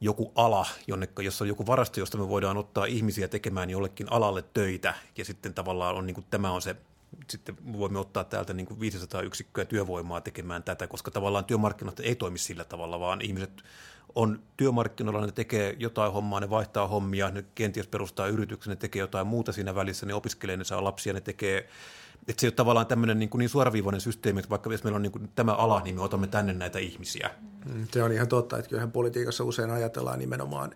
joku 0.00 0.32
ala, 0.34 0.66
jonne, 0.86 1.08
jossa 1.18 1.44
on 1.44 1.48
joku 1.48 1.66
varasto, 1.66 2.00
josta 2.00 2.18
me 2.18 2.28
voidaan 2.28 2.56
ottaa 2.56 2.84
ihmisiä 2.84 3.28
tekemään 3.28 3.70
jollekin 3.70 4.12
alalle 4.12 4.44
töitä 4.54 4.94
ja 5.16 5.24
sitten 5.24 5.54
tavallaan 5.54 5.96
on 5.96 6.06
niin 6.06 6.14
kuin, 6.14 6.26
tämä 6.30 6.50
on 6.50 6.62
se 6.62 6.76
sitten 7.28 7.56
voimme 7.72 7.98
ottaa 7.98 8.24
täältä 8.24 8.52
niin 8.52 8.66
kuin 8.66 8.80
500 8.80 9.22
yksikköä 9.22 9.64
työvoimaa 9.64 10.20
tekemään 10.20 10.62
tätä, 10.62 10.86
koska 10.86 11.10
tavallaan 11.10 11.44
työmarkkinat 11.44 12.00
ei 12.00 12.14
toimi 12.14 12.38
sillä 12.38 12.64
tavalla, 12.64 13.00
vaan 13.00 13.20
ihmiset 13.20 13.62
on 14.14 14.42
työmarkkinoilla, 14.56 15.26
ne 15.26 15.32
tekee 15.32 15.76
jotain 15.78 16.12
hommaa, 16.12 16.40
ne 16.40 16.50
vaihtaa 16.50 16.88
hommia, 16.88 17.30
ne 17.30 17.44
kenties 17.54 17.86
perustaa 17.86 18.26
yrityksen, 18.26 18.70
ne 18.70 18.76
tekee 18.76 19.00
jotain 19.00 19.26
muuta 19.26 19.52
siinä 19.52 19.74
välissä, 19.74 20.06
ne 20.06 20.14
opiskelee, 20.14 20.56
ne 20.56 20.64
saa 20.64 20.84
lapsia, 20.84 21.12
ne 21.12 21.20
tekee 21.20 21.68
että 22.28 22.40
se 22.40 22.46
ei 22.46 22.48
ole 22.48 22.54
tavallaan 22.54 22.86
tämmöinen 22.86 23.18
niin, 23.18 23.30
niin 23.36 23.48
suoraviivainen 23.48 24.00
systeemi, 24.00 24.38
että 24.38 24.50
vaikka 24.50 24.72
jos 24.72 24.84
meillä 24.84 24.96
on 24.96 25.02
niin 25.02 25.12
kuin 25.12 25.30
tämä 25.34 25.52
ala, 25.52 25.80
niin 25.80 25.94
me 25.94 26.02
otamme 26.02 26.26
tänne 26.26 26.52
näitä 26.52 26.78
ihmisiä. 26.78 27.30
Mm, 27.74 27.86
se 27.92 28.02
on 28.02 28.12
ihan 28.12 28.28
totta, 28.28 28.58
että 28.58 28.68
kyllähän 28.68 28.92
politiikassa 28.92 29.44
usein 29.44 29.70
ajatellaan 29.70 30.18
nimenomaan 30.18 30.74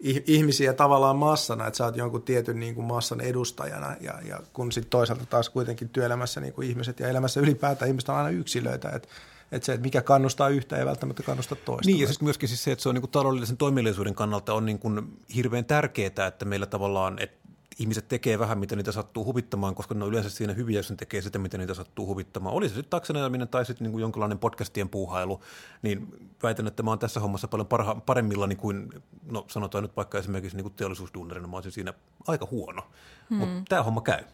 ihmisiä 0.00 0.72
tavallaan 0.72 1.16
massana, 1.16 1.66
että 1.66 1.76
sä 1.76 1.84
oot 1.84 1.96
jonkun 1.96 2.22
tietyn 2.22 2.60
niin 2.60 2.74
kuin 2.74 2.84
massan 2.84 3.20
edustajana 3.20 3.96
ja, 4.00 4.14
ja 4.28 4.40
kun 4.52 4.72
sitten 4.72 4.90
toisaalta 4.90 5.26
taas 5.26 5.50
kuitenkin 5.50 5.88
työelämässä 5.88 6.40
niin 6.40 6.52
kuin 6.52 6.68
ihmiset 6.68 7.00
ja 7.00 7.08
elämässä 7.08 7.40
ylipäätään 7.40 7.88
ihmiset 7.88 8.08
on 8.08 8.16
aina 8.16 8.30
yksilöitä, 8.30 8.90
että 8.90 9.08
että 9.52 9.66
se, 9.66 9.72
että 9.72 9.84
mikä 9.84 10.02
kannustaa 10.02 10.48
yhtä, 10.48 10.76
ei 10.76 10.86
välttämättä 10.86 11.22
kannusta 11.22 11.56
toista. 11.56 11.86
Niin, 11.86 12.00
ja 12.00 12.06
siis 12.06 12.20
myöskin 12.20 12.48
siis 12.48 12.64
se, 12.64 12.72
että 12.72 12.82
se 12.82 12.88
on 12.88 12.94
niin 12.94 13.02
kuin 13.02 13.10
taloudellisen 13.10 13.56
toimeliaisuuden 13.56 14.14
kannalta 14.14 14.54
on 14.54 14.66
niin 14.66 14.78
kuin 14.78 15.18
hirveän 15.34 15.64
tärkeää, 15.64 16.26
että 16.28 16.44
meillä 16.44 16.66
tavallaan, 16.66 17.18
että 17.18 17.45
ihmiset 17.78 18.08
tekee 18.08 18.38
vähän, 18.38 18.58
mitä 18.58 18.76
niitä 18.76 18.92
sattuu 18.92 19.24
huvittamaan, 19.24 19.74
koska 19.74 19.94
ne 19.94 20.04
on 20.04 20.10
yleensä 20.10 20.30
siinä 20.30 20.52
hyviä, 20.52 20.78
jos 20.78 20.90
ne 20.90 20.96
tekee 20.96 21.22
sitä, 21.22 21.38
mitä 21.38 21.58
niitä 21.58 21.74
sattuu 21.74 22.06
huvittamaan. 22.06 22.54
Oli 22.54 22.68
se 22.68 22.74
sitten 22.74 22.90
taksanajaminen 22.90 23.48
tai 23.48 23.64
sitten 23.64 23.90
niin 23.90 24.00
jonkinlainen 24.00 24.38
podcastien 24.38 24.88
puuhailu, 24.88 25.40
niin 25.82 26.28
väitän, 26.42 26.66
että 26.66 26.82
mä 26.82 26.90
oon 26.90 26.98
tässä 26.98 27.20
hommassa 27.20 27.48
paljon 27.48 27.66
parha, 27.66 27.94
paremmilla 27.94 28.46
niin 28.46 28.56
kuin, 28.56 28.88
no 29.30 29.44
sanotaan 29.48 29.84
nyt 29.84 29.96
vaikka 29.96 30.18
esimerkiksi 30.18 30.56
niin 30.56 30.64
kuin 30.64 30.74
teollisuusduunerina, 30.74 31.48
mä 31.48 31.56
olisin 31.56 31.72
siinä 31.72 31.94
aika 32.26 32.48
huono, 32.50 32.82
hmm. 33.30 33.38
mutta 33.38 33.62
tämä 33.68 33.82
homma 33.82 34.00
käy. 34.00 34.24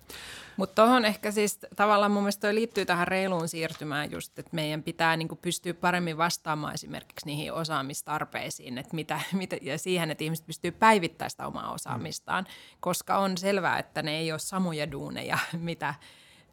Mutta 0.63 0.83
tuohon 0.83 1.05
ehkä 1.05 1.31
siis 1.31 1.59
tavallaan 1.77 2.11
mun 2.11 2.23
mielestä 2.23 2.41
toi 2.41 2.55
liittyy 2.55 2.87
tähän 2.87 3.09
reiluun 3.09 3.49
siirtymään 3.49 4.11
just, 4.11 4.39
että 4.39 4.51
meidän 4.53 4.83
pitää 4.83 5.17
niinku 5.17 5.37
pystyä 5.37 5.75
paremmin 5.75 6.19
vastaamaan 6.19 6.75
esimerkiksi 6.75 7.27
niihin 7.27 7.53
osaamistarpeisiin 7.53 8.79
että 8.79 8.95
mitä, 8.95 9.21
mitä, 9.33 9.57
ja 9.63 9.79
siihen, 9.79 10.11
että 10.11 10.25
ihmiset 10.25 10.47
pystyy 10.47 10.71
päivittämään 10.71 11.31
sitä 11.31 11.47
omaa 11.47 11.73
osaamistaan, 11.73 12.45
mm. 12.45 12.77
koska 12.81 13.19
on 13.19 13.39
selvää, 13.39 13.79
että 13.79 14.03
ne 14.03 14.19
ei 14.19 14.33
ole 14.33 14.39
samoja 14.39 14.93
duuneja, 14.93 15.39
mitä 15.59 15.95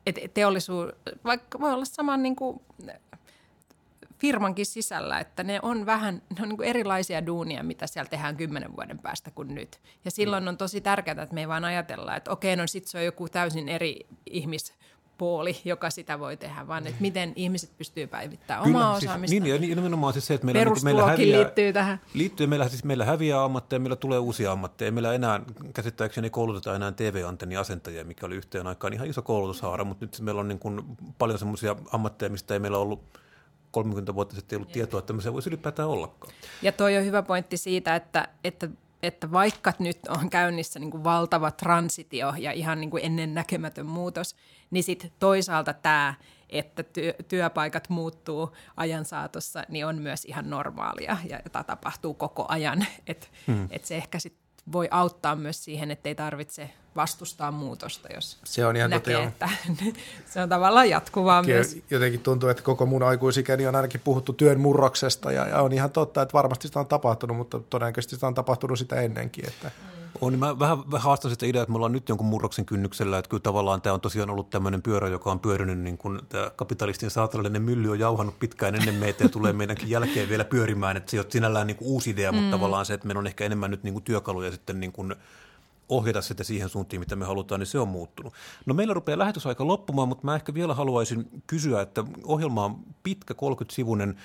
et 0.05 0.33
teollisuus, 0.33 0.89
vaikka 1.23 1.59
voi 1.59 1.73
olla 1.73 1.85
saman 1.85 2.23
niin 2.23 2.35
kuin 2.35 2.61
firmankin 4.19 4.65
sisällä, 4.65 5.19
että 5.19 5.43
ne 5.43 5.59
on 5.61 5.85
vähän 5.85 6.21
ne 6.37 6.43
on 6.43 6.49
niin 6.49 6.63
erilaisia 6.63 7.25
duunia, 7.25 7.63
mitä 7.63 7.87
siellä 7.87 8.09
tehdään 8.09 8.37
kymmenen 8.37 8.75
vuoden 8.75 8.99
päästä 8.99 9.31
kuin 9.31 9.55
nyt. 9.55 9.79
Ja 10.05 10.11
silloin 10.11 10.47
on 10.47 10.57
tosi 10.57 10.81
tärkeää, 10.81 11.23
että 11.23 11.35
me 11.35 11.41
ei 11.41 11.47
vaan 11.47 11.65
ajatella, 11.65 12.15
että 12.15 12.31
okei, 12.31 12.55
no 12.55 12.67
sitten 12.67 12.91
se 12.91 12.97
on 12.97 13.05
joku 13.05 13.29
täysin 13.29 13.69
eri 13.69 13.99
ihmis 14.25 14.73
puoli, 15.17 15.57
joka 15.65 15.89
sitä 15.89 16.19
voi 16.19 16.37
tehdä, 16.37 16.67
vaan 16.67 16.87
että 16.87 17.01
miten 17.01 17.33
ihmiset 17.35 17.77
pystyy 17.77 18.07
päivittämään 18.07 18.63
Kyllä, 18.63 18.77
omaa 18.77 18.99
siis, 18.99 19.09
osaamista. 19.09 19.33
Niin, 19.39 19.45
ja 19.69 19.75
nimenomaan 19.75 20.13
siis 20.13 20.27
se, 20.27 20.33
että 20.33 20.45
meillä, 20.45 20.63
niin 20.63 20.83
meillä 20.83 21.05
häviää, 21.05 21.39
liittyy 21.39 21.73
tähän. 21.73 22.01
Liittyy, 22.13 22.47
meillä, 22.47 22.69
siis 22.69 22.83
meillä 22.83 23.05
häviää 23.05 23.43
ammatteja, 23.43 23.79
meillä 23.79 23.95
tulee 23.95 24.19
uusia 24.19 24.51
ammatteja. 24.51 24.91
Meillä 24.91 25.13
enää, 25.13 25.39
käsittääkseni 25.73 26.29
kouluteta 26.29 26.75
enää 26.75 26.91
TV-antenniasentajia, 26.91 28.05
mikä 28.05 28.25
oli 28.25 28.35
yhteen 28.35 28.67
aikaan 28.67 28.93
ihan 28.93 29.07
iso 29.07 29.21
koulutushaara, 29.21 29.83
mutta 29.83 30.05
nyt 30.05 30.19
meillä 30.21 30.41
on 30.41 30.47
niin 30.47 30.59
kuin 30.59 30.81
paljon 31.17 31.39
semmoisia 31.39 31.75
ammatteja, 31.91 32.29
mistä 32.29 32.53
ei 32.53 32.59
meillä 32.59 32.77
ollut 32.77 33.19
30 33.71 34.15
vuotta 34.15 34.35
sitten 34.35 34.57
ei 34.57 34.61
ollut 34.61 34.73
tietoa, 34.73 34.99
että 34.99 35.13
se 35.19 35.33
voisi 35.33 35.49
ylipäätään 35.49 35.89
ollakaan. 35.89 36.33
Ja 36.61 36.71
toi 36.71 36.97
on 36.97 37.05
hyvä 37.05 37.21
pointti 37.21 37.57
siitä, 37.57 37.95
että, 37.95 38.27
että, 38.43 38.69
että 39.03 39.31
vaikka 39.31 39.73
nyt 39.79 39.99
on 40.07 40.29
käynnissä 40.29 40.79
niin 40.79 40.91
kuin 40.91 41.03
valtava 41.03 41.51
transitio 41.51 42.33
ja 42.37 42.51
ihan 42.51 42.79
niin 42.79 42.89
kuin 42.89 43.05
ennen 43.05 43.33
näkemätön 43.33 43.85
muutos, 43.85 44.35
niin 44.71 44.83
sitten 44.83 45.11
toisaalta 45.19 45.73
tämä, 45.73 46.13
että 46.49 46.83
työ, 46.83 47.13
työpaikat 47.27 47.89
muuttuu 47.89 48.55
ajan 48.77 49.05
saatossa, 49.05 49.63
niin 49.69 49.85
on 49.85 50.01
myös 50.01 50.25
ihan 50.25 50.49
normaalia 50.49 51.17
ja 51.29 51.39
tämä 51.51 51.63
tapahtuu 51.63 52.13
koko 52.13 52.45
ajan. 52.47 52.85
Että 53.07 53.27
hmm. 53.47 53.67
et 53.71 53.85
se 53.85 53.95
ehkä 53.95 54.19
sitten 54.19 54.38
voi 54.71 54.87
auttaa 54.91 55.35
myös 55.35 55.63
siihen, 55.63 55.91
että 55.91 56.09
ei 56.09 56.15
tarvitse 56.15 56.69
vastustaa 56.95 57.51
muutosta, 57.51 58.13
jos 58.13 58.37
se 58.43 58.65
on 58.65 58.75
ihan 58.75 58.89
näkee, 58.89 59.23
että 59.23 59.49
se 60.33 60.41
on 60.41 60.49
tavallaan 60.49 60.89
jatkuvaa 60.89 61.41
Kyllä, 61.43 61.55
myös. 61.55 61.77
Jotenkin 61.89 62.19
tuntuu, 62.19 62.49
että 62.49 62.63
koko 62.63 62.85
mun 62.85 63.03
aikuisikäni 63.03 63.67
on 63.67 63.75
ainakin 63.75 64.01
puhuttu 64.03 64.33
työn 64.33 64.59
murroksesta 64.59 65.31
ja, 65.31 65.47
ja 65.47 65.61
on 65.61 65.73
ihan 65.73 65.91
totta, 65.91 66.21
että 66.21 66.33
varmasti 66.33 66.67
sitä 66.67 66.79
on 66.79 66.87
tapahtunut, 66.87 67.37
mutta 67.37 67.59
todennäköisesti 67.59 68.15
sitä 68.15 68.27
on 68.27 68.33
tapahtunut 68.33 68.79
sitä 68.79 69.01
ennenkin. 69.01 69.47
Että. 69.47 69.67
Mm. 69.67 69.98
On, 70.21 70.33
niin 70.33 70.39
mä 70.39 70.59
vähän, 70.59 70.91
vähän 70.91 71.03
haastan 71.03 71.31
sitä 71.31 71.45
ideaa, 71.45 71.63
että 71.63 71.71
me 71.71 71.75
ollaan 71.75 71.91
nyt 71.91 72.09
jonkun 72.09 72.27
murroksen 72.27 72.65
kynnyksellä, 72.65 73.17
että 73.17 73.29
kyllä 73.29 73.41
tavallaan 73.41 73.81
tämä 73.81 73.93
on 73.93 74.01
tosiaan 74.01 74.29
ollut 74.29 74.49
tämmöinen 74.49 74.81
pyörä, 74.81 75.07
joka 75.07 75.31
on 75.31 75.39
pyörinyt 75.39 75.79
niin 75.79 75.97
kuin 75.97 76.19
tämä 76.29 76.51
kapitalistin 76.55 77.11
saatanallinen 77.11 77.61
mylly 77.61 77.91
on 77.91 77.99
jauhannut 77.99 78.39
pitkään 78.39 78.75
ennen 78.75 78.95
meitä 78.95 79.23
ja 79.23 79.29
tulee 79.29 79.53
meidänkin 79.53 79.89
jälkeen 79.89 80.29
vielä 80.29 80.43
pyörimään, 80.43 80.97
että 80.97 81.11
se 81.11 81.17
ei 81.17 81.19
ole 81.19 81.27
sinällään 81.29 81.67
niin 81.67 81.77
kuin 81.77 81.87
uusi 81.87 82.09
idea, 82.09 82.31
mm. 82.31 82.37
mutta 82.37 82.57
tavallaan 82.57 82.85
se, 82.85 82.93
että 82.93 83.07
meillä 83.07 83.19
on 83.19 83.27
ehkä 83.27 83.45
enemmän 83.45 83.71
nyt 83.71 83.83
niin 83.83 83.93
kuin 83.93 84.03
työkaluja 84.03 84.51
sitten 84.51 84.79
niin 84.79 84.91
kuin 84.91 85.15
ohjata 85.89 86.21
sitä 86.21 86.43
siihen 86.43 86.69
suuntiin, 86.69 86.99
mitä 86.99 87.15
me 87.15 87.25
halutaan, 87.25 87.59
niin 87.59 87.67
se 87.67 87.79
on 87.79 87.87
muuttunut. 87.87 88.33
No 88.65 88.73
meillä 88.73 88.93
rupeaa 88.93 89.17
lähetysaika 89.17 89.67
loppumaan, 89.67 90.07
mutta 90.07 90.25
mä 90.25 90.35
ehkä 90.35 90.53
vielä 90.53 90.73
haluaisin 90.73 91.29
kysyä, 91.47 91.81
että 91.81 92.03
ohjelma 92.23 92.65
on 92.65 92.79
pitkä 93.03 93.33
30-sivunen, 93.33 94.17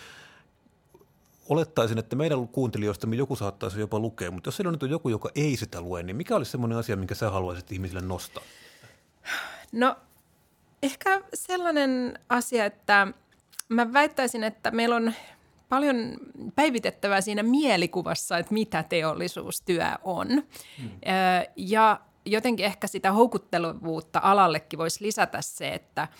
olettaisin, 1.48 1.98
että 1.98 2.16
meidän 2.16 2.48
kuuntelijoista 2.48 3.06
joku 3.16 3.36
saattaisi 3.36 3.80
jopa 3.80 3.98
lukea, 3.98 4.30
mutta 4.30 4.48
jos 4.48 4.56
siellä 4.56 4.68
on 4.68 4.78
nyt 4.80 4.90
joku, 4.90 5.08
joka 5.08 5.30
ei 5.34 5.56
sitä 5.56 5.80
lue, 5.80 6.02
niin 6.02 6.16
mikä 6.16 6.36
olisi 6.36 6.50
semmoinen 6.50 6.78
asia, 6.78 6.96
minkä 6.96 7.14
sä 7.14 7.30
haluaisit 7.30 7.72
ihmisille 7.72 8.00
nostaa? 8.00 8.44
No 9.72 9.96
ehkä 10.82 11.20
sellainen 11.34 12.18
asia, 12.28 12.64
että 12.64 13.06
mä 13.68 13.92
väittäisin, 13.92 14.44
että 14.44 14.70
meillä 14.70 14.96
on 14.96 15.12
paljon 15.68 15.96
päivitettävää 16.54 17.20
siinä 17.20 17.42
mielikuvassa, 17.42 18.38
että 18.38 18.54
mitä 18.54 18.82
teollisuustyö 18.82 19.84
on. 20.04 20.28
Hmm. 20.28 20.90
Ja 21.56 22.00
jotenkin 22.24 22.66
ehkä 22.66 22.86
sitä 22.86 23.12
houkuttelevuutta 23.12 24.20
alallekin 24.22 24.78
voisi 24.78 25.04
lisätä 25.04 25.42
se, 25.42 25.68
että– 25.68 26.08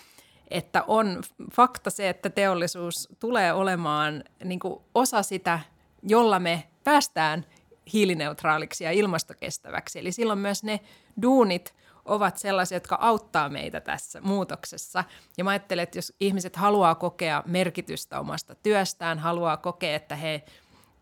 että 0.49 0.83
on 0.87 1.23
fakta 1.53 1.89
se, 1.89 2.09
että 2.09 2.29
teollisuus 2.29 3.09
tulee 3.19 3.53
olemaan 3.53 4.23
niin 4.43 4.59
kuin 4.59 4.79
osa 4.95 5.23
sitä, 5.23 5.59
jolla 6.03 6.39
me 6.39 6.63
päästään 6.83 7.45
hiilineutraaliksi 7.93 8.83
ja 8.83 8.91
ilmastokestäväksi. 8.91 9.99
Eli 9.99 10.11
silloin 10.11 10.39
myös 10.39 10.63
ne 10.63 10.79
duunit 11.21 11.75
ovat 12.05 12.37
sellaisia, 12.37 12.75
jotka 12.75 12.97
auttaa 13.01 13.49
meitä 13.49 13.81
tässä 13.81 14.21
muutoksessa. 14.21 15.03
Ja 15.37 15.43
mä 15.43 15.49
ajattelen, 15.49 15.83
että 15.83 15.97
jos 15.97 16.13
ihmiset 16.19 16.55
haluaa 16.55 16.95
kokea 16.95 17.43
merkitystä 17.45 18.19
omasta 18.19 18.55
työstään, 18.55 19.19
haluaa 19.19 19.57
kokea, 19.57 19.95
että 19.95 20.15
he 20.15 20.43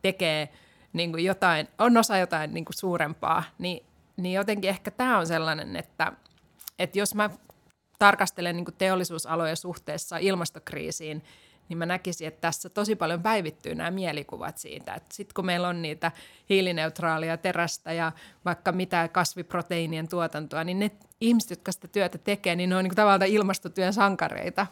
tekee 0.01 0.49
niin 0.93 1.11
kuin 1.11 1.25
jotain, 1.25 1.67
on 1.79 1.97
osa 1.97 2.17
jotain 2.17 2.53
niin 2.53 2.65
kuin 2.65 2.77
suurempaa, 2.77 3.43
niin, 3.57 3.85
niin 4.17 4.33
jotenkin 4.33 4.69
ehkä 4.69 4.91
tämä 4.91 5.19
on 5.19 5.27
sellainen, 5.27 5.75
että, 5.75 6.11
että 6.79 6.99
jos 6.99 7.15
mä 7.15 7.29
tarkastelen 8.03 8.55
niin 8.55 8.65
teollisuusaloja 8.77 9.55
suhteessa 9.55 10.17
ilmastokriisiin, 10.17 11.23
niin 11.69 11.77
mä 11.77 11.85
näkisin, 11.85 12.27
että 12.27 12.41
tässä 12.41 12.69
tosi 12.69 12.95
paljon 12.95 13.21
päivittyy 13.21 13.75
nämä 13.75 13.91
mielikuvat 13.91 14.57
siitä, 14.57 15.01
sitten 15.11 15.33
kun 15.33 15.45
meillä 15.45 15.67
on 15.67 15.81
niitä 15.81 16.11
hiilineutraalia 16.49 17.37
terästä 17.37 17.93
ja 17.93 18.11
vaikka 18.45 18.71
mitä 18.71 19.07
kasviproteiinien 19.07 20.07
tuotantoa, 20.07 20.63
niin 20.63 20.79
ne 20.79 20.91
ihmiset, 21.21 21.49
jotka 21.49 21.71
sitä 21.71 21.87
työtä 21.87 22.17
tekee, 22.17 22.55
niin 22.55 22.69
ne 22.69 22.75
on 22.75 22.83
niin 22.83 22.95
tavallaan 22.95 23.31
ilmastotyön 23.31 23.93
sankareita. 23.93 24.67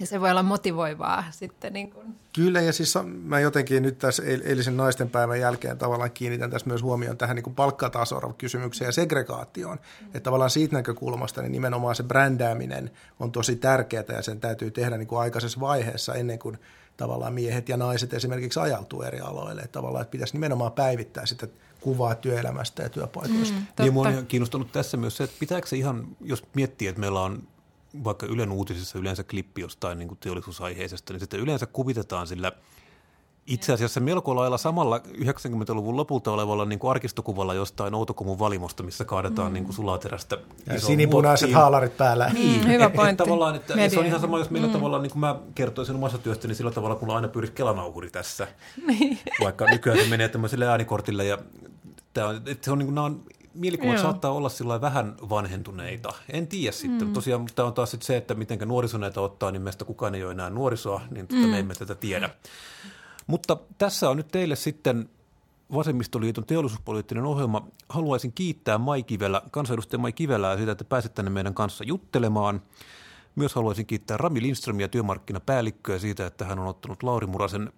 Ja 0.00 0.06
se 0.06 0.20
voi 0.20 0.30
olla 0.30 0.42
motivoivaa 0.42 1.24
sitten. 1.30 1.72
Niin 1.72 1.90
kuin. 1.90 2.06
Kyllä, 2.32 2.60
ja 2.60 2.72
siis 2.72 2.94
mä 3.22 3.40
jotenkin 3.40 3.82
nyt 3.82 3.98
tässä 3.98 4.22
eilisen 4.22 4.76
naisten 4.76 5.10
päivän 5.10 5.40
jälkeen 5.40 5.78
tavallaan 5.78 6.10
kiinnitän 6.10 6.50
tässä 6.50 6.68
myös 6.68 6.82
huomioon 6.82 7.16
tähän 7.16 7.36
niin 7.36 7.54
palkkataso-kysymykseen 7.54 8.88
ja 8.88 8.92
segregaatioon. 8.92 9.78
Mm. 10.00 10.06
Että 10.06 10.20
tavallaan 10.20 10.50
siitä 10.50 10.76
näkökulmasta 10.76 11.42
niin 11.42 11.52
nimenomaan 11.52 11.94
se 11.94 12.02
brändääminen 12.02 12.90
on 13.20 13.32
tosi 13.32 13.56
tärkeää 13.56 14.04
ja 14.08 14.22
sen 14.22 14.40
täytyy 14.40 14.70
tehdä 14.70 14.96
niin 14.96 15.08
kuin 15.08 15.20
aikaisessa 15.20 15.60
vaiheessa 15.60 16.14
ennen 16.14 16.38
kuin 16.38 16.58
tavallaan 16.96 17.34
miehet 17.34 17.68
ja 17.68 17.76
naiset 17.76 18.14
esimerkiksi 18.14 18.60
ajautuu 18.60 19.02
eri 19.02 19.20
aloille. 19.20 19.62
Että 19.62 19.72
tavallaan 19.72 20.02
että 20.02 20.12
pitäisi 20.12 20.32
nimenomaan 20.32 20.72
päivittää 20.72 21.26
sitä 21.26 21.46
kuvaa 21.80 22.14
työelämästä 22.14 22.82
ja 22.82 22.88
työpaikoista. 22.88 23.56
Mm, 23.56 23.66
niin 23.78 23.92
mua 23.92 24.08
on 24.08 24.26
kiinnostunut 24.26 24.72
tässä 24.72 24.96
myös 24.96 25.16
se, 25.16 25.24
että 25.24 25.36
pitääkö 25.40 25.66
se 25.66 25.76
ihan, 25.76 26.06
jos 26.20 26.44
miettii, 26.54 26.88
että 26.88 27.00
meillä 27.00 27.20
on 27.20 27.42
vaikka 28.04 28.26
Ylen 28.26 28.52
uutisissa 28.52 28.98
yleensä 28.98 29.24
klippi 29.24 29.60
jostain 29.60 29.98
niin 29.98 30.08
kuin 30.08 30.18
teollisuusaiheisesta, 30.18 31.12
niin 31.12 31.20
sitten 31.20 31.40
yleensä 31.40 31.66
kuvitetaan 31.66 32.26
sillä 32.26 32.52
itse 33.46 33.72
asiassa 33.72 34.00
melko 34.00 34.36
lailla 34.36 34.58
samalla 34.58 34.98
90-luvun 34.98 35.96
lopulta 35.96 36.32
olevalla 36.32 36.64
niin 36.64 36.78
kuin 36.78 36.90
arkistokuvalla 36.90 37.54
jostain 37.54 37.94
Outokumun 37.94 38.38
valimosta, 38.38 38.82
missä 38.82 39.04
kaadetaan 39.04 39.48
mm. 39.48 39.54
niin 39.54 39.64
kuin 39.64 39.74
sulaterästä. 39.74 40.38
Ja 40.66 40.80
sinipunaiset 40.80 41.46
muottiin. 41.46 41.56
haalarit 41.56 41.96
päällä. 41.96 42.28
Mm, 42.28 42.34
niin, 42.34 42.68
hyvä 42.68 42.84
et, 42.84 42.92
pointti. 42.92 43.22
Et, 43.22 43.28
tavallaan, 43.28 43.56
että 43.56 43.88
se 43.88 44.00
on 44.00 44.06
ihan 44.06 44.20
sama, 44.20 44.38
jos 44.38 44.50
meillä 44.50 44.68
mm. 44.68 44.72
tavallaan, 44.72 45.02
niin 45.02 45.10
kuin 45.10 45.20
mä 45.20 45.36
kertoisin 45.54 45.94
omassa 45.94 46.18
työstäni 46.18 46.48
niin 46.48 46.56
sillä 46.56 46.70
tavalla, 46.70 46.96
kun 46.96 47.10
aina 47.10 47.28
pyrit 47.28 47.50
kelanauhuri 47.50 48.10
tässä. 48.10 48.48
Niin. 48.86 49.18
Vaikka 49.40 49.64
nykyään 49.64 49.98
se 49.98 50.06
menee 50.06 50.28
tämmöiselle 50.28 50.66
äänikortille 50.66 51.24
ja 51.24 51.38
tämä 52.12 52.26
on, 52.28 52.36
että 52.36 52.64
se 52.64 52.70
on, 52.70 52.78
niin 52.78 52.86
kuin, 52.86 52.94
nämä 52.94 53.04
on 53.04 53.22
mielikuvat 53.54 53.94
Joo. 53.94 54.02
saattaa 54.02 54.30
olla 54.30 54.48
sillä 54.48 54.80
vähän 54.80 55.14
vanhentuneita. 55.28 56.12
En 56.28 56.46
tiedä 56.46 56.72
sitten. 56.72 57.08
Mm. 57.08 57.12
Tosiaan 57.12 57.46
tämä 57.54 57.68
on 57.68 57.74
taas 57.74 57.96
se, 58.00 58.16
että 58.16 58.34
miten 58.34 58.58
nuoriso 58.68 58.98
näitä 58.98 59.20
ottaa, 59.20 59.50
niin 59.50 59.62
meistä 59.62 59.84
kukaan 59.84 60.14
ei 60.14 60.24
ole 60.24 60.32
enää 60.32 60.50
nuorisoa, 60.50 61.00
niin 61.10 61.28
tuota 61.28 61.44
mm. 61.44 61.50
me 61.50 61.58
emme 61.58 61.74
tätä 61.74 61.94
tiedä. 61.94 62.30
Mutta 63.26 63.56
tässä 63.78 64.10
on 64.10 64.16
nyt 64.16 64.28
teille 64.28 64.56
sitten 64.56 65.08
Vasemmistoliiton 65.74 66.46
teollisuuspoliittinen 66.46 67.24
ohjelma. 67.24 67.66
Haluaisin 67.88 68.32
kiittää 68.32 68.78
Mai 68.78 69.02
Kivelä, 69.02 69.42
kansanedustaja 69.50 69.98
Mai 69.98 70.12
Kivelää 70.12 70.56
siitä, 70.56 70.72
että 70.72 70.84
pääset 70.84 71.14
tänne 71.14 71.30
meidän 71.30 71.54
kanssa 71.54 71.84
juttelemaan. 71.84 72.62
Myös 73.36 73.54
haluaisin 73.54 73.86
kiittää 73.86 74.16
Rami 74.16 74.42
Lindströmiä 74.42 74.88
työmarkkinapäällikköä 74.88 75.98
siitä, 75.98 76.26
että 76.26 76.44
hän 76.44 76.58
on 76.58 76.66
ottanut 76.66 77.02
Lauri 77.02 77.26
Murasen 77.26 77.72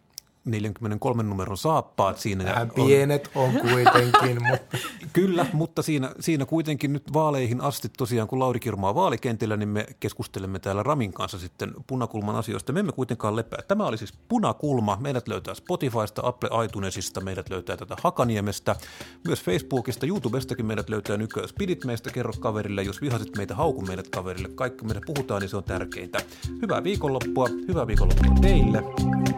43 0.45 1.23
numeron 1.23 1.57
saappaat 1.57 2.19
siinä. 2.19 2.61
On, 2.61 2.71
pienet 2.71 3.31
on 3.35 3.53
kuitenkin. 3.53 4.43
mutta. 4.51 4.79
Kyllä, 5.13 5.47
mutta 5.53 5.83
siinä, 5.83 6.15
siinä 6.21 6.47
kuitenkin 6.47 6.93
nyt 6.93 7.13
vaaleihin 7.13 7.61
asti 7.61 7.89
tosiaan, 7.99 8.29
kun 8.29 8.39
Lauri 8.39 8.61
kirmaa 8.61 8.95
vaalikentillä, 8.95 9.57
niin 9.57 9.69
me 9.69 9.87
keskustelemme 10.01 10.59
täällä 10.59 10.83
Ramin 10.83 11.13
kanssa 11.13 11.39
sitten 11.39 11.75
Punakulman 11.87 12.37
asioista. 12.37 12.73
Me 12.73 12.81
emme 12.81 12.93
kuitenkaan 12.93 13.37
lepää. 13.37 13.59
Tämä 13.69 13.87
oli 13.87 13.99
siis 13.99 14.13
Punakulma. 14.29 14.99
Meidät 15.01 15.29
löytää 15.29 15.55
Spotifysta, 15.55 16.23
Apple 16.25 16.65
iTunesista, 16.65 17.21
meidät 17.21 17.51
löytää 17.51 17.77
tätä 17.77 17.97
Hakaniemestä, 18.03 18.77
myös 19.25 19.43
Facebookista, 19.43 20.07
YouTubestakin 20.07 20.67
meidät 20.67 20.89
löytää 20.89 21.17
nykyään. 21.17 21.49
Spidit 21.49 21.85
meistä, 21.85 22.11
kerro 22.11 22.33
kaverille, 22.41 22.83
jos 22.83 23.01
vihasit 23.01 23.37
meitä, 23.37 23.55
hauku 23.55 23.83
meidät 23.83 24.09
kaverille. 24.09 24.49
Kaikki 24.49 24.85
meidän 24.85 25.03
puhutaan, 25.07 25.41
niin 25.41 25.49
se 25.49 25.57
on 25.57 25.65
tärkeintä. 25.65 26.19
Hyvää 26.63 26.85
viikonloppua, 26.85 27.49
hyvää 27.69 27.87
viikonloppua 27.87 28.35
teille. 28.41 28.83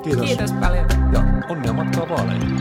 Kiitos. 0.04 0.26
Kiitos 0.26 0.52
paljon 0.52 0.86
ja 1.12 1.20
onnea 1.48 1.72
matkaa 1.72 2.08
vaaleihin. 2.08 2.56